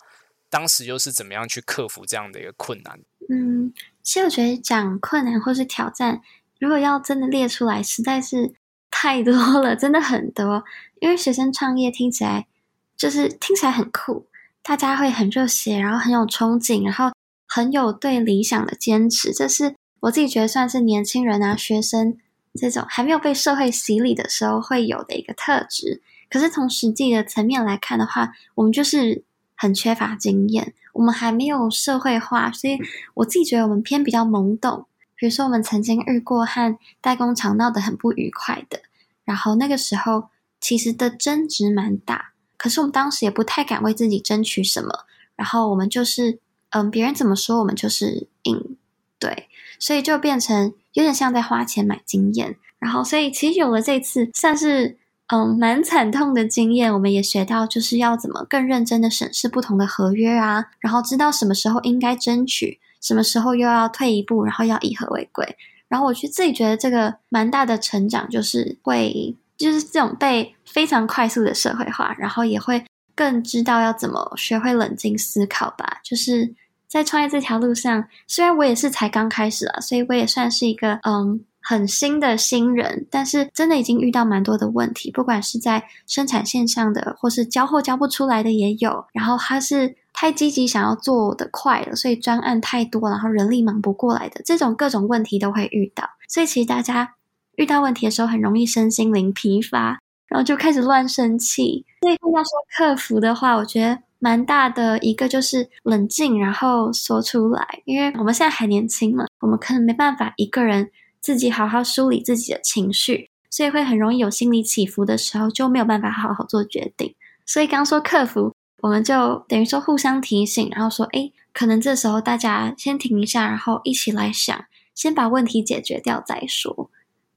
[0.49, 2.99] 当时又是怎么样去克服这样的一个困难？
[3.29, 6.21] 嗯，其实我觉得讲困难或是挑战，
[6.59, 8.53] 如果要真的列出来，实在是
[8.91, 10.63] 太多了，真的很多。
[11.01, 12.47] 因为学生创业听起来
[12.95, 14.27] 就是听起来很酷，
[14.67, 17.13] 大家会很热血，然后很有憧憬，然后
[17.47, 22.17] 很有对理想的坚持，这是我自己觉得算是年轻人啊、学生
[22.53, 26.01] 这种还没有被社会洗礼的时候会有的一个特质。
[26.30, 29.23] 可是从实际的层面来看的话，我们就是
[29.56, 30.73] 很缺乏经验。
[30.91, 32.77] 我们还没有社会化，所以
[33.13, 34.86] 我自己觉得我们偏比较懵懂。
[35.15, 38.82] 比如说，我们曾经遇过和代工厂闹得很不愉快的，
[39.23, 40.27] 然后那个时候
[40.60, 46.39] 其实的争执蛮大，可是我们当时也不太敢为自己争取什么，然后我们就是
[46.72, 48.78] 嗯，别人怎么说我们就是应
[49.20, 49.48] 对，
[49.80, 52.58] 所以就变成有点像在花钱买经验。
[52.80, 54.98] 然后，所以其实有了这次算是。
[55.30, 65.58] 嗯，蛮惨痛的经验，我们也学到就是要怎么更认真的审视不同的合约啊，然后知道什么时候应该争取，什么时候又要退一步，然后要以和为贵。
[65.89, 76.00] 然后我去自己觉得这个蛮大的成长，就是会就是这种被非常快速的社会化，然后也会更知道要怎么学会冷静思考吧。
[76.04, 76.54] 就是
[76.88, 81.43] 在创业这条路上，虽然我也是才刚开始啊，所以我也算是一个嗯。
[81.70, 89.04] 很新的新人，但是真的已经遇到蛮多的问题，不管是在生产线上的，或是交货交不出来的也有。
[89.12, 96.08] 然后他是太积极想要做的快了，所以专案太多，然后人力忙不过来的这种各种问题都会遇到。
[96.30, 97.15] 所以其实大家
[97.58, 101.86] 遇到问题的时候，很容易身心灵疲乏，然后就开始乱生气。
[102.02, 107.82] 所以要说克服的话，我觉得蛮大的一个就是冷静，然后说出来。
[107.84, 110.89] 因为我们现在还年轻嘛，我们可能没办法一个人。
[111.20, 117.15] 自己好好梳理自己的情绪，所以会很容易有心理起伏的时候，就没有办法好好做决定。
[117.46, 124.65] 所以刚说克服，我们就等于说互相提醒，然后说，哎，可能这时候大家先停一下，然后一起来想，
[124.96, 126.89] 先把问题解决掉再说。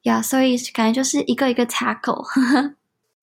[0.02, 2.24] 呀，所以感觉就是一个一个 tackle。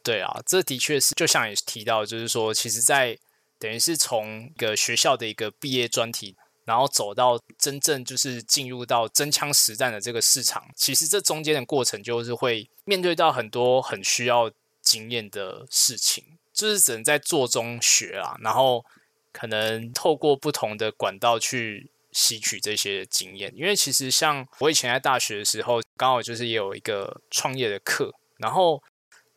[0.04, 3.18] 对啊，这的确是，就像也提到，就是说，其实，在
[3.60, 6.36] 等于是从一个学校的一个毕业专题。
[6.66, 18.84] 然后走到真正就是进入到真枪实弹的这个市场，其实这中间的过程就是会面对到很多很需要经验的事情，就是只能在做中学啊，然后
[19.32, 23.54] 可能透过不同的管道去吸取这些经验。
[23.56, 28.82] 因为其实像我以前在大学的时候，刚好就是也有一个创业的课，然后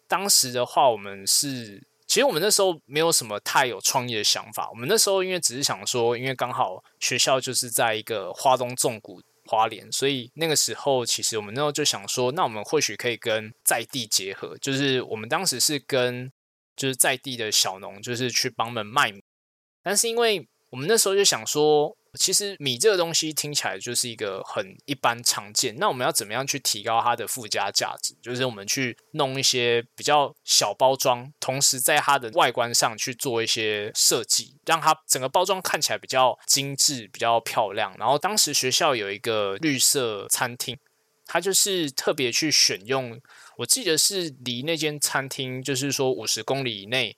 [0.09, 1.87] 当时的话，我们是。
[2.07, 4.69] 其实我们那时候没有什么太有创业的想法。
[4.71, 14.59] 我们那时候因为只是想说，因为刚好学校就是在一个花东纵谷花莲，所以那个时候其实我们那时候就想说，那我们或许可以跟在地结合。
[14.59, 16.33] 就是我们当时是跟
[16.75, 19.13] 就是在地的小农，就是去帮们卖。
[19.81, 21.97] 但是因为我们那时候就想说。
[22.19, 28.15] 其实米这个东西听起来就是一个很一般常见，那我们要怎么样去提高它的附加价值？
[28.21, 37.95] 就是我们去弄一些比较小包装，同时在它的外观上去做一些设计，让它整个包装看起来比较精致、比较漂亮。
[37.99, 40.77] 然后当时学校有一个绿色餐厅，
[41.27, 43.21] 它就是特别去选用，
[43.59, 47.17] 我记得是离那间餐厅就是说五十公里以内。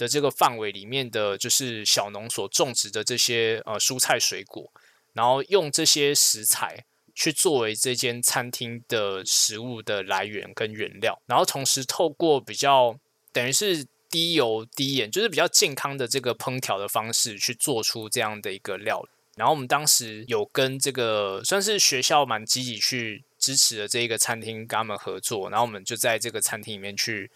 [0.00, 4.72] 的这个范围里面的就是小农所种植的这些呃蔬菜水果，
[5.12, 12.98] 然后用这些食材去作为这间餐厅的食物的来源跟原料，然后同时透过比较
[13.30, 19.08] 等于是低油低盐，就是比较健康的这个烹调的方式去做出这样的一个料理。
[19.36, 27.30] 然后我们当时有跟这个算是学校蛮积极去支持的这一个餐厅跟他们合作，然后我们就在这个餐厅里面去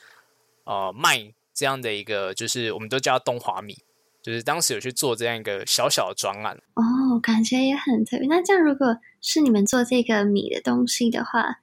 [0.65, 1.35] 呃卖。
[1.55, 3.79] 这样的一个就是我们都叫东华米，
[4.21, 8.27] 就是当时有去做这样一个小小的专案哦，感觉也很特别。
[8.27, 11.61] 那这样如果是你们做这个米的东西的话，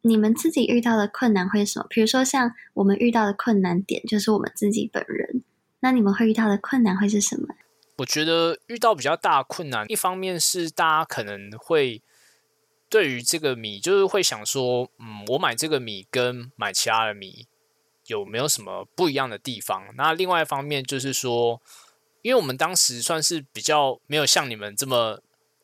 [0.00, 1.86] 你们自己遇到的困难会是什么？
[1.90, 5.44] 比如说像我们遇到的困难点就是我们自己本人，
[5.80, 7.54] 那你们会遇到的困难会是什么？
[7.98, 12.02] 我觉得遇到比较大的困难，一方面是大家可能会
[12.88, 17.46] 对于这个米，就是会想说，嗯，我买这个米跟买其他的米。
[18.06, 19.84] 有没有什么不一样的地方？
[19.96, 21.60] 那另外一方面就是说，
[22.22, 25.20] 因为我们当时算是比较没有像你们这么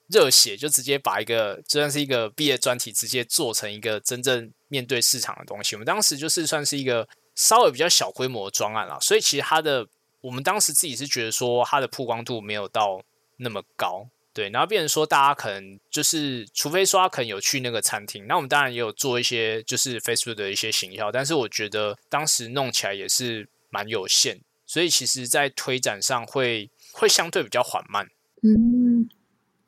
[0.09, 5.76] 热血，就直接把一个就算是一个毕业专题，直接做成一个真正面对市场的东西。
[5.76, 9.86] 我们当时就是算是一个稍微比较小规模的专案啦，所以其实它的
[10.20, 13.03] 我们当时自己是觉得说它的曝光度没有到
[13.36, 14.09] 那么高。
[14.41, 28.09] 对，然后变成说，大家可能就是，除非说他可能有去那个餐厅，那我们当然也有做一些就是 Facebook 的一些行销，但是我觉得当时弄起来也是蛮有限，所以其实在推展上会会相对比较缓慢。
[28.43, 29.07] 嗯，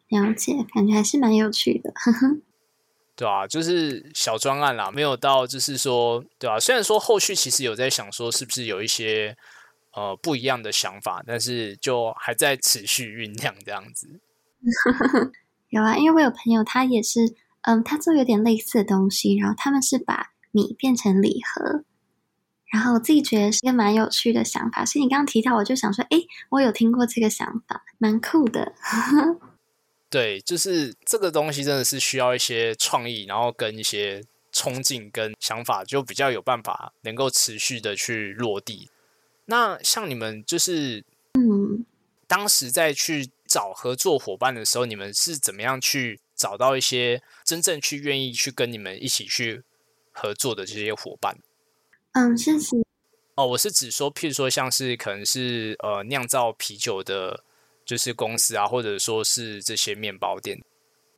[0.09, 1.93] 了解，感觉还是蛮有趣的。
[3.15, 9.37] 对啊，就是小专案啦，没有到就是说，对啊，虽然说后续其实有在想说，是不是有一些
[9.93, 14.19] 呃不一样的想法，但是就还在持续酝酿这样子。
[15.71, 21.85] 有啊，因为我有朋友，他也是，嗯，他做有点类似的东西，然后他们是把米变成礼盒，
[22.71, 24.85] 然后我自己觉得是一个蛮有趣的想法。
[24.85, 26.19] 所以你刚刚提到，我就想说，哎，
[26.51, 28.75] 我有听过这个想法，蛮酷的。
[30.11, 38.91] 对，就是这个东西真的是需要一些创意，然后跟一些冲劲跟想法，就比较有办法能够持续的去落地。
[39.47, 41.03] 那像你们就是，
[41.33, 41.87] 嗯，
[42.27, 43.31] 当时在去。
[43.53, 49.63] 找合作伙伴的时候，你们是怎么样去找到一些真正去愿意去跟你们一起去
[50.11, 51.37] 合作的这些伙伴？
[52.13, 52.83] 嗯，是是。
[53.35, 57.45] 哦，我是指说，譬如说，像是可能是呃酿造啤酒的，
[57.85, 60.59] 就是公司啊，或者说是这些面包店。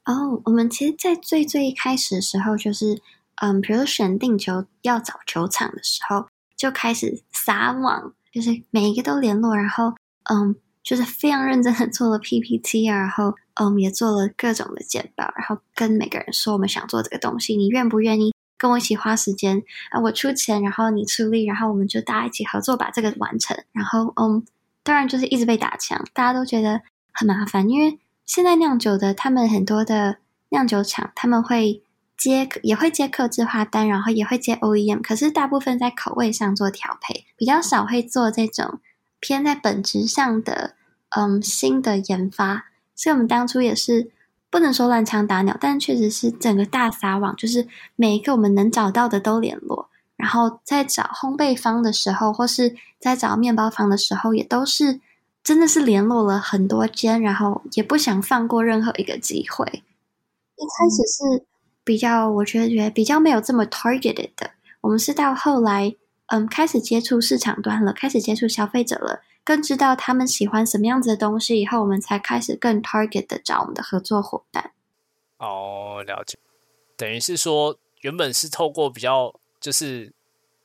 [0.06, 3.00] 哦，我们其实，在最最一开始的时候，就是
[3.36, 6.26] 嗯，比如选定球要找球场的时候，
[6.56, 10.56] 就开始撒网，就是每一个都联络，然后嗯。
[10.84, 20.00] 就是非常认真的做了 PPT 啊，然后嗯也做了各种的简报，然后跟每个人说我们想做这个东西，你愿不愿意跟我一起花时间啊？
[20.02, 23.56] 我出钱，然后你出力，然后我们就大家一起合作把这个完成。
[23.72, 24.44] 然后嗯，
[24.82, 26.82] 当然就是一直被打枪，大家都觉得
[27.12, 30.18] 很麻烦，因为现在酿酒的他们很多的
[30.50, 31.82] 酿酒厂他们会
[32.18, 38.80] 接也会接客制化单，然后也会接 OEM，可是大部分在口味上做调配，比较少会做这种。
[39.24, 40.74] 偏在本质上的，
[41.16, 44.10] 嗯，新的研发，所以我们当初也是
[44.50, 47.66] 不能说乱枪打鸟，但确实是整个大撒网，就是
[47.96, 55.00] 每一个我们能找到的都联络，然后在找烘焙方的时候，或是在找面包房的时候，也都是
[55.42, 59.64] 真的是联络了很多间，然后也不想放过任何一个机会。
[60.56, 61.46] 一开始是
[61.82, 64.50] 比较，我觉得觉得比较没有这么 targeted 的，
[64.82, 65.96] 我们是到后来。
[66.28, 74.72] 嗯，开始接触市场端了，开始接触消费者了，更知道他们喜欢什么样子的东西以后，我们才开始更 target 的找我们的合作伙伴。
[75.36, 76.38] 哦，了解。
[76.96, 80.14] 等于是说，原本是透过比较就是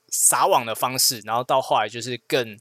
[0.07, 2.57] 撒网的方式，然后到后来就是更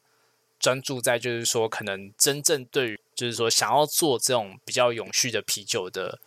[0.59, 6.19] 专注在就是说，可能真正对于就是说想要做这种比较永续的啤酒的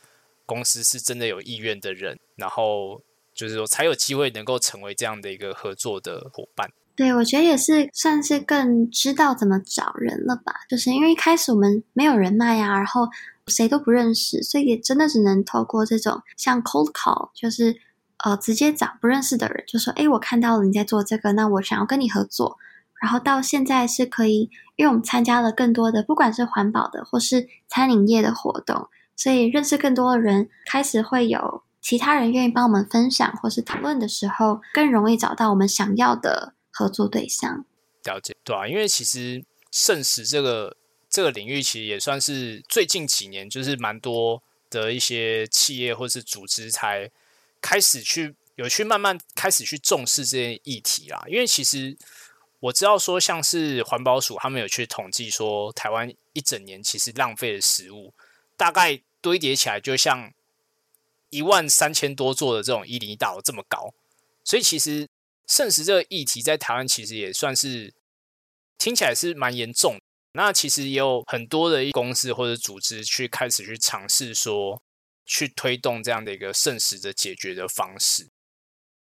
[0.46, 3.02] 公司，是真的有意愿的人，然后。
[3.42, 6.70] 就是说，才有机会能够成为这样的一个合作的伙伴。
[6.96, 10.54] 对，我觉得也是算是更知道怎么找人了吧。
[10.70, 13.08] 就是因为一开始我们没有人脉啊，然后
[13.48, 17.76] 谁都不认识，所以也真的只能透过这种像 cold call，就是
[18.24, 22.60] 呃直接找不认识的人，就说：“哎，我看到了你在做这个，那我想要跟你合作。”
[23.02, 31.64] 然后到现在是可以，因为我们参加了更多的，不管是环保的或是餐饮业的活动，所以认识更多的人，开始会有。
[31.82, 37.66] 其他人愿意帮我们分享或是讨论的时候，更容易找到我们想要的合作对象。
[38.04, 40.78] 了解，对啊，因为其实圣食这个
[41.10, 47.10] 这个领域，其实也算是最近几年，就是蛮多的一些企业或是组织才
[47.60, 51.24] 开始去有去慢慢开始去重视这些议题啦。
[51.28, 51.98] 因为其实
[52.60, 58.14] 我知道说，像是环保署他们有去统计说，台湾一整年其实浪费的食物
[58.56, 60.32] 大概堆叠起来，就像。
[61.32, 63.92] 一万三千多座的这种一零一大楼这么高，
[64.44, 65.08] 所以其实
[65.48, 67.94] 圣食这个议题在台湾其实也算是
[68.78, 69.98] 听起来是蛮严重。
[70.34, 74.82] 那其实也有很多的公司或者组织去开始去尝试说
[75.26, 78.30] 去推动这样的一个圣食的解决的方式。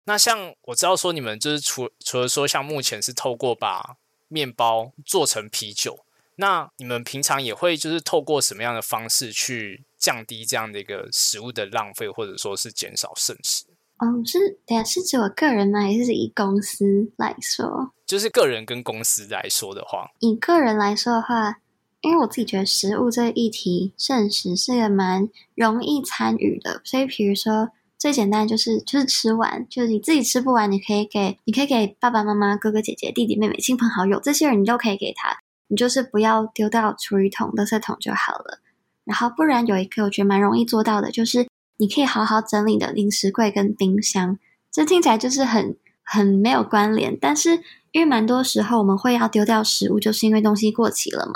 [0.06, 6.04] 那像我知道说你们就是除除了说像目前是透过把面包做成啤酒，
[6.40, 9.86] 那你们平常也会就是透过什么样的方式去？
[10.00, 13.66] 降低这样的一个食物的浪费，或者说是减少剩食。
[13.98, 15.82] 哦，是等下是指我个人吗？
[15.82, 17.92] 还是以公司来说？
[18.06, 21.60] 就是个人跟公司来说的话，以个人来说的话，
[22.00, 26.80] 因为我自己觉得食物这个议题，剩食是个蛮容易参与的。
[26.86, 35.38] 所以，比如说最简单就是就是吃完，就是你自己吃不完，你可以给你可以给爸爸妈妈、哥哥姐姐、弟弟妹妹、亲朋好友这些人，你都可以给他。
[35.70, 38.60] 你就是不要丢到厨余桶、垃圾桶就好了。
[39.06, 41.48] 然后不然有一个我觉得蛮容易做到的，就是
[41.78, 44.38] 你可以好好整理的零食柜跟冰箱。
[44.72, 47.62] 这听起来就是很很没有关联，但是
[47.92, 51.34] 因为蛮多时候我们会要丢掉食物，就是因为东西过期了嘛。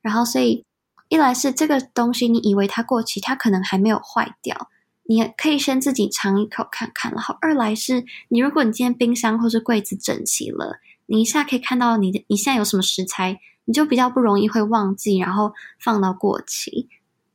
[0.00, 0.64] 然后所以
[1.08, 4.68] 一来是这个东西你以为它过期，它可能还没有坏掉，
[5.04, 7.10] 你可以先自己尝一口看看。
[7.12, 16.88] 然后二来是你如果你今天冰箱或是柜子整齐了，你一下可以看到你的你现在有什么食材，你就比较不容易会忘记，然后放到过期。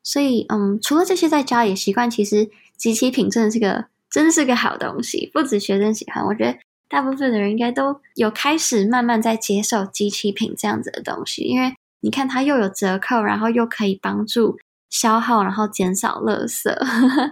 [0.04, 3.86] 所以嗯，除了这些在家里习惯，其实集齐品真的是个。
[4.14, 6.56] 真是个好东西，不止学生喜欢，我觉得
[6.88, 16.72] 大部分的人应该都有开始慢慢在接受机器品这样子的东西，因为你看它又有折扣，然后又可以帮助消耗，然后减少垃圾。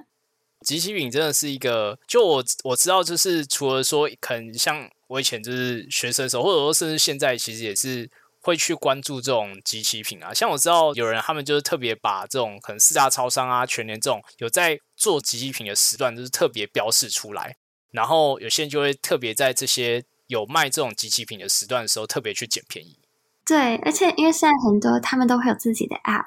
[0.66, 8.10] 机器品真的是一个，就我我知道，就是除了说，可能像我以前就是学生的时候，或者说甚至现在，其实也是。
[8.42, 17.56] 会去关注这种集齐品啊，像我知道有人他们就是特别把这种可能四大超商啊、全年这种有在做集齐品的时段，就是特别标示出来。
[17.92, 22.98] 然后有些人就会特别在这些有卖这种集齐品的时段的时候，特别去捡便宜。
[23.46, 26.26] 对，而且因为现在很多他们都会有自己的 App，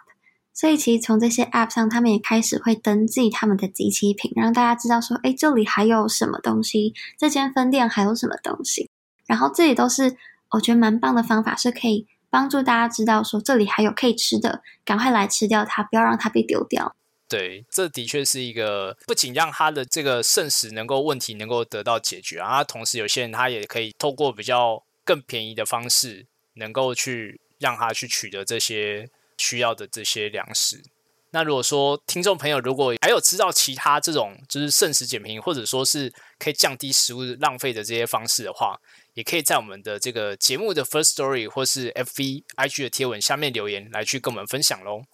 [0.52, 8.88] 所以其实从这些 App 上，他们也开始会登记他们的集齐品，让大家知道说，哎，这里还有什么东西，这间分店还有什么东西。
[9.26, 10.16] 然后这里都是。
[10.54, 16.94] 我觉得蛮棒的方法是可以帮助大家知道说这里还有可以吃的，赶快来吃掉它，不要让它被丢掉。
[17.28, 30.82] 对，这的确是一个不仅让他的这个剩食能够问题能够得到解决啊，同时有些人他也可以透过比较更便宜的方式，能够去让他去取得这些需要的这些粮食。
[31.30, 38.78] 那如果说听众朋友如果还有知道其他这种就是剩食减贫，或者说是可以降低食物浪费的这些方式的话，
[39.14, 45.04] 也可以在我们的这个节目的 First Story 或是 FV IG 的贴文下面留言来去跟我们分享喽。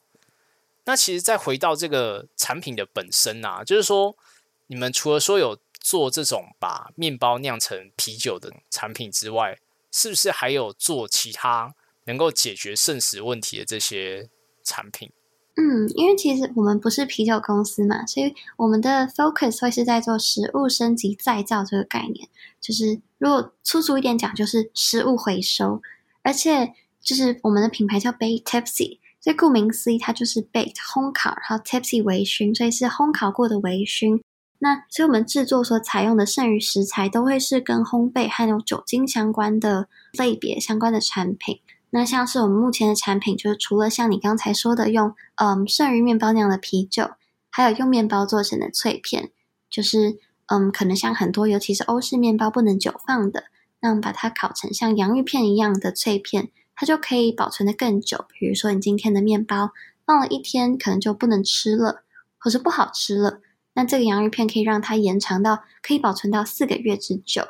[0.85, 4.17] 那其实再回到这个产品的本身啊，就是说
[4.67, 9.59] 你们除了说有做这种把面包酿成啤酒的产品之外，
[9.93, 11.75] 是不是还有做其他
[12.05, 14.29] 能够解决剩食问题的这些
[14.65, 15.13] 产品？
[15.57, 22.29] 嗯，因为其实我们不是啤酒公司嘛，所以我们的 focus 会是在做食物升级再造这个概念。
[22.61, 25.83] 就是如果粗俗一点讲，就是食物回收。
[26.23, 34.21] 而且就是我们的品牌叫 Bake Tipsy，所以顾名思义，它就是 Bake 烘烤，然后 Tipsy 微醺，所以是烘烤过的微醺。
[34.59, 41.61] 那所以我们制作所采用的剩余食材，都会是跟烘焙还有酒精相关的类别相关的产品。
[41.93, 47.11] 那像是我们目前的产品，就是除了像你刚才说的用嗯剩余面包那样的啤酒，
[47.51, 49.33] 还有用面包做成的脆片，
[49.69, 50.17] 就是
[50.47, 53.47] 嗯可能像很多尤其是欧式面包不能久放的，
[53.81, 58.25] 那我们把它烤成像洋芋片一样的脆片，它就可以保存的更久。
[58.39, 59.73] 比如说你今天的面包
[60.07, 62.05] 放了一天，可能就不能吃了，
[62.39, 63.41] 或是不好吃了，
[63.75, 67.49] 那这个洋芋片可以让它延长到可以保存到四个月之久。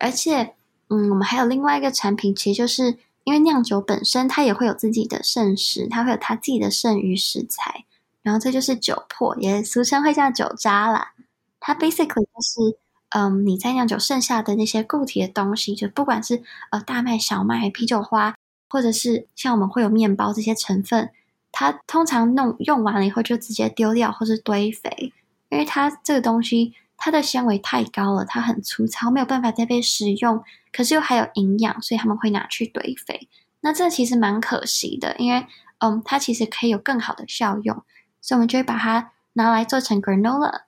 [0.00, 0.54] 而且
[0.88, 2.98] 嗯我们还有另外一个产品，其实就是。
[3.28, 7.84] 因为酿酒本身它也会有自己的剩食，它会有它自己的剩余食材，
[8.22, 11.12] 然后这就是酒粕，也俗称会叫酒渣啦。
[11.60, 12.78] 它 basically 就是，
[13.10, 18.34] 嗯，你在酿酒剩下的那些固体的东西，就不管是呃大麦、小麦、啤酒花，
[18.70, 21.10] 或者是像我们会有面包这些成分，
[21.52, 25.12] 它通常弄用完了以后就直接丢掉或是堆肥，
[25.50, 26.72] 因为它这个东西。
[27.00, 30.42] 它的纤维太高了，它很粗糙，没有办法再被食用，
[30.72, 33.28] 可是又还有营养，所以他们会拿去堆肥。
[33.60, 35.46] 那这其实蛮可惜的，因为
[35.78, 37.84] 嗯，它其实可以有更好的效用，
[38.20, 40.62] 所以我们就会把它拿来做成 granola，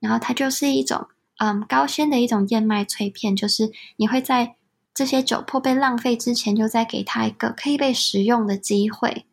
[0.00, 1.06] 然后它就是一种
[1.38, 4.56] 嗯高纤的一种燕麦脆片，就是你会在
[4.92, 9.24] 这些酒粕被浪费之前，就再给它一个可以被食用的机会。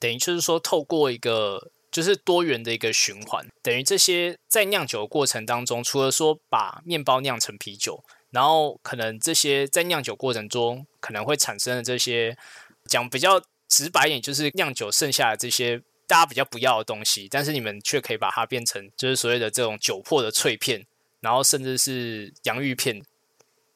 [0.00, 1.70] 等于就是说，透过一个。
[1.94, 12.36] 就是多元的一个循环，等于这些在酿酒的过程当中，除了说把面包酿成啤酒，然后可能这些在酿酒过程中可能会产生的这些，
[12.86, 20.84] 讲比较直白一点，就是酿酒剩下的这些大家比较不要的东西，但是你们却可以把它变成就是所谓的这种酒粕的脆片，
[21.20, 23.04] 然后甚至是洋芋片。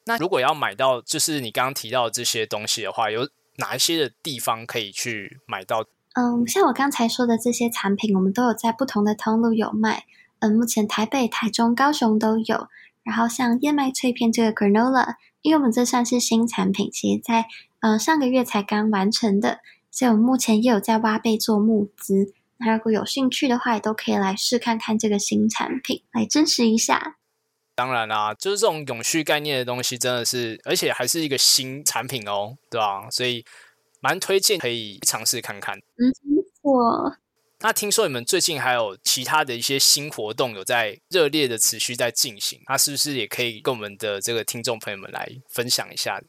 [0.03, 5.85] 那如果要买到就是你刚刚提到的这些东西的话，有哪一些的地方可以去买到？
[6.19, 10.03] 嗯，像我刚才说的这些产品，我们都有在不同的通路有卖。
[10.39, 12.67] 嗯，目前台北、台中、高雄都有。
[13.03, 17.45] 然后像燕麦脆片这个 granola，因为我们这算是新产品，其实在
[17.79, 19.59] 嗯上个月才刚完成的，
[19.89, 22.33] 所以我们目前也有在挖贝做募资。
[22.57, 27.15] 那如果有兴趣的话，也都可以来试看看这个新产品，来支持一下。
[27.75, 33.09] 当然啦，就是这种永续概念的东西，真的是，而且还是一个新产品哦，对吧？
[33.09, 33.45] 所以。
[33.99, 35.77] 蛮推荐可以尝试看看。
[35.77, 36.13] 嗯，
[36.61, 37.15] 我
[37.61, 46.21] 那听说你们最近还有其他的一些新活动有在热烈的持续在进行，那是不是也可以跟我们的这个听众朋友们来分享一下？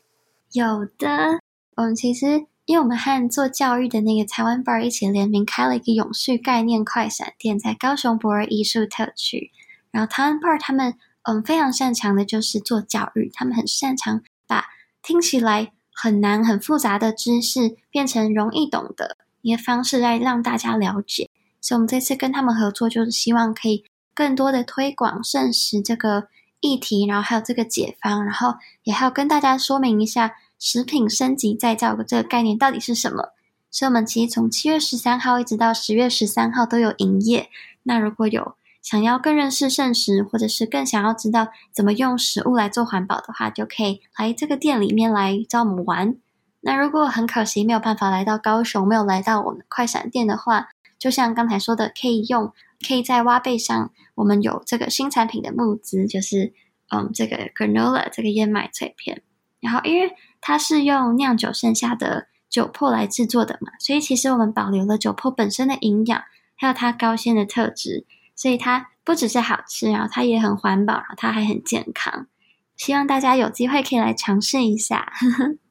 [0.52, 1.38] 有的，
[1.76, 9.52] 我们其实因为我们和做教育的那个台湾 bar 一起联名开了一个永续概念快闪店，在高雄博尔艺术特区。
[9.92, 14.66] 然后台湾 bar 他们嗯非常擅长的就是做教育，他们很擅长把
[15.00, 21.28] 听起来很难很复杂的知识变成容易懂的一个方式来让大家了解。
[21.60, 23.84] 所以，我们这次跟他们合作，就是希望可以
[24.14, 26.28] 更多的推广圣食这个
[26.60, 33.30] 议题，然后还有这个解方，然后也还要跟大家说明一下食品升级再造的这个概念到底是什么。
[33.70, 37.50] 所以，我们其实从七月十三号一直到十月十三号都有营业。
[37.82, 46.16] 那如果有想要更认识圣食，或者是更想要知道怎么用食物来做环保的话，就可以来这个店里面来找我们玩。
[46.62, 50.68] 那如果很可惜没有办法来到高雄，没有来到我们快闪店的话，
[50.98, 52.52] 就像刚才说的，可以用，
[52.86, 56.52] 可以在挖贝上，我们有这个新产品的募资，就是
[56.90, 59.22] 嗯，这个 granola 这个燕麦脆片。
[59.60, 66.22] 然后因为它是用酿酒剩下的酒粕来制作的嘛，所以其实我们保留了酒粕本身的营养，
[66.56, 68.04] 还有它高纤的特质，
[68.40, 72.26] 所以它不只是好吃，然后它也很环保，然后它还很健康。
[72.74, 75.12] 希望大家有机会可以来尝试一下。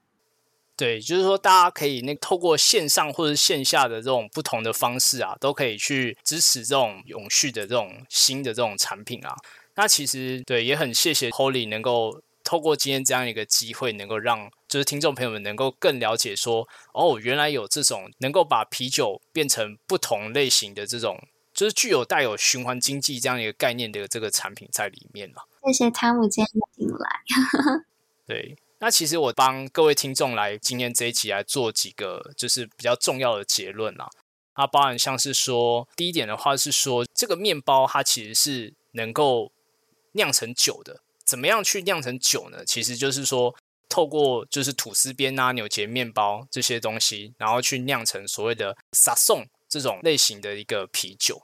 [0.77, 9.33] 对，就是说，大家可以那透过线上或者线下的这种不同的方式啊，都可以去支持这种永续的这种新的这种产品啊。
[9.75, 21.17] 那其实对，也很谢谢 Holy 能够透过今天这样一个机会，能够让就是听众朋友们能够更了解说，哦，原来有这种能够把啤酒变成不同类型的这种，
[21.59, 25.45] 就是具有带有循环经济这样一个概念的这个产品在里面了。
[25.65, 27.19] 谢谢汤姆今天进来。
[28.25, 28.57] 对。
[28.77, 34.09] 那其实我帮各位听众来今天这一集来做几个就是比较重要的结论啦，
[34.55, 39.51] 它包含像是说第一点的话是说这个面包它其实是能够
[40.13, 42.63] 酿成酒的，怎么样去酿成酒呢？
[42.63, 43.53] 其实就是说
[43.89, 51.43] 透过就是吐司边啊、扭结面包这些东西，然后去酿成所谓的萨颂这种类型的一个啤酒。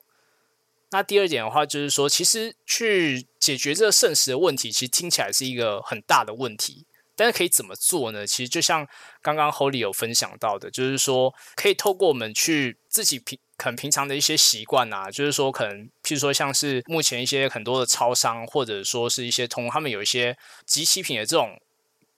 [0.95, 6.85] 那第二点的话就是说，其实去解决这个剩食的问题，其实听起来是一个很大的问题。
[7.17, 8.25] 但是可以怎么做呢？
[8.25, 8.87] 其实就像
[9.21, 21.57] 刚刚 Holy 有分享到的，就是说可以透过我们去自己平可能平常的一些习惯啊，就是说可能譬如说像是目前一些很多的超商，或者说是一些通他们有一些集齐品的这种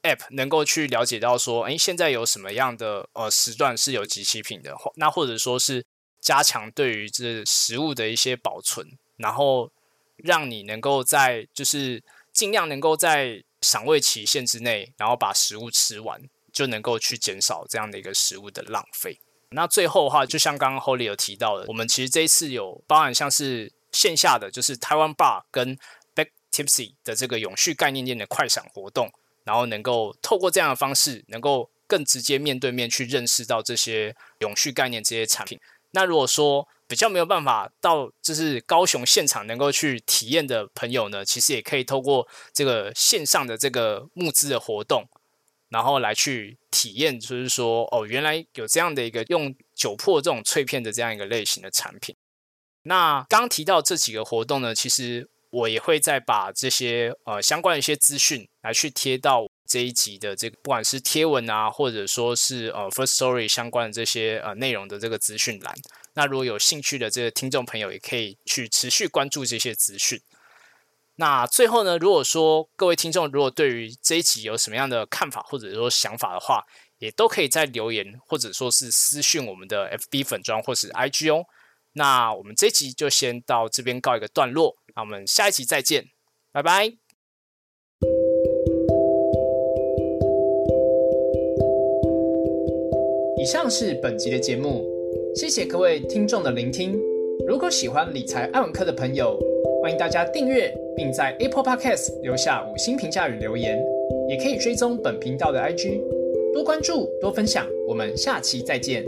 [0.03, 5.83] App，能够去了解到说，哎，现在有什么样的呃时段是有集齐品的，那或者说是
[6.27, 9.71] 加强对于这食物的一些保存，然后
[10.17, 12.03] 让你能够在就是
[12.33, 13.43] 尽量能够在。
[13.63, 16.21] 赏味期限之内，然后把食物吃完，
[16.53, 19.19] 就能够去减少这样的一个食物的浪费。
[19.49, 25.75] 那最后的话，就像刚刚 Holly 有提到的，我们其实这一次有包含像是线下的，就是台湾 Bar 跟
[26.13, 29.11] Back Tipsy 的这个永续概念店的快闪活动，
[29.43, 35.59] 然后能够透过这样的方式，能够更直接面对面去认识到这些永续概念这些产品。
[35.97, 45.05] 那如果说比较没有办法到就是高雄现场能够去体验的朋友呢，其实也可以透过这个线上的这个募资的活动，
[45.69, 52.15] 然后来去体验，就是说哦，原来有这样的一个用酒粕这种脆片的这样一个类型的产品。
[52.83, 59.47] 那刚提到这几个活动呢，其实我也会再把这些呃相关的一些资讯来去贴到。
[59.67, 65.75] 这一集的这个不管是贴文啊，或者说是呃 First Story 相关的这些呃内容的这个资讯栏，
[66.13, 70.19] 那如果有兴趣的这个听众朋友，也可以去持续关注这些资讯。
[71.15, 76.63] 那最后呢，如果说各位听众如果对于这一集有什么样的看法或者说想法的话，
[76.99, 81.45] 也都可以在留言或者说是私讯我们的 FB 粉砖或是 IG 哦。
[81.93, 86.07] 那我们这集就先到这边告一个段落，那我们下一集再见，
[86.51, 87.06] 拜拜。
[93.47, 94.85] 以上是本集的节目，
[95.33, 96.99] 谢谢各位听众的聆听。
[97.47, 99.39] 如果喜欢理财爱文课的朋友，
[99.81, 103.81] 欢迎大家订阅，并在 Apple Podcast 留下五星评价与留言，
[104.27, 106.01] 也可以追踪本频道的 IG，
[106.53, 107.65] 多关注多分享。
[107.87, 109.05] 我们下期再见。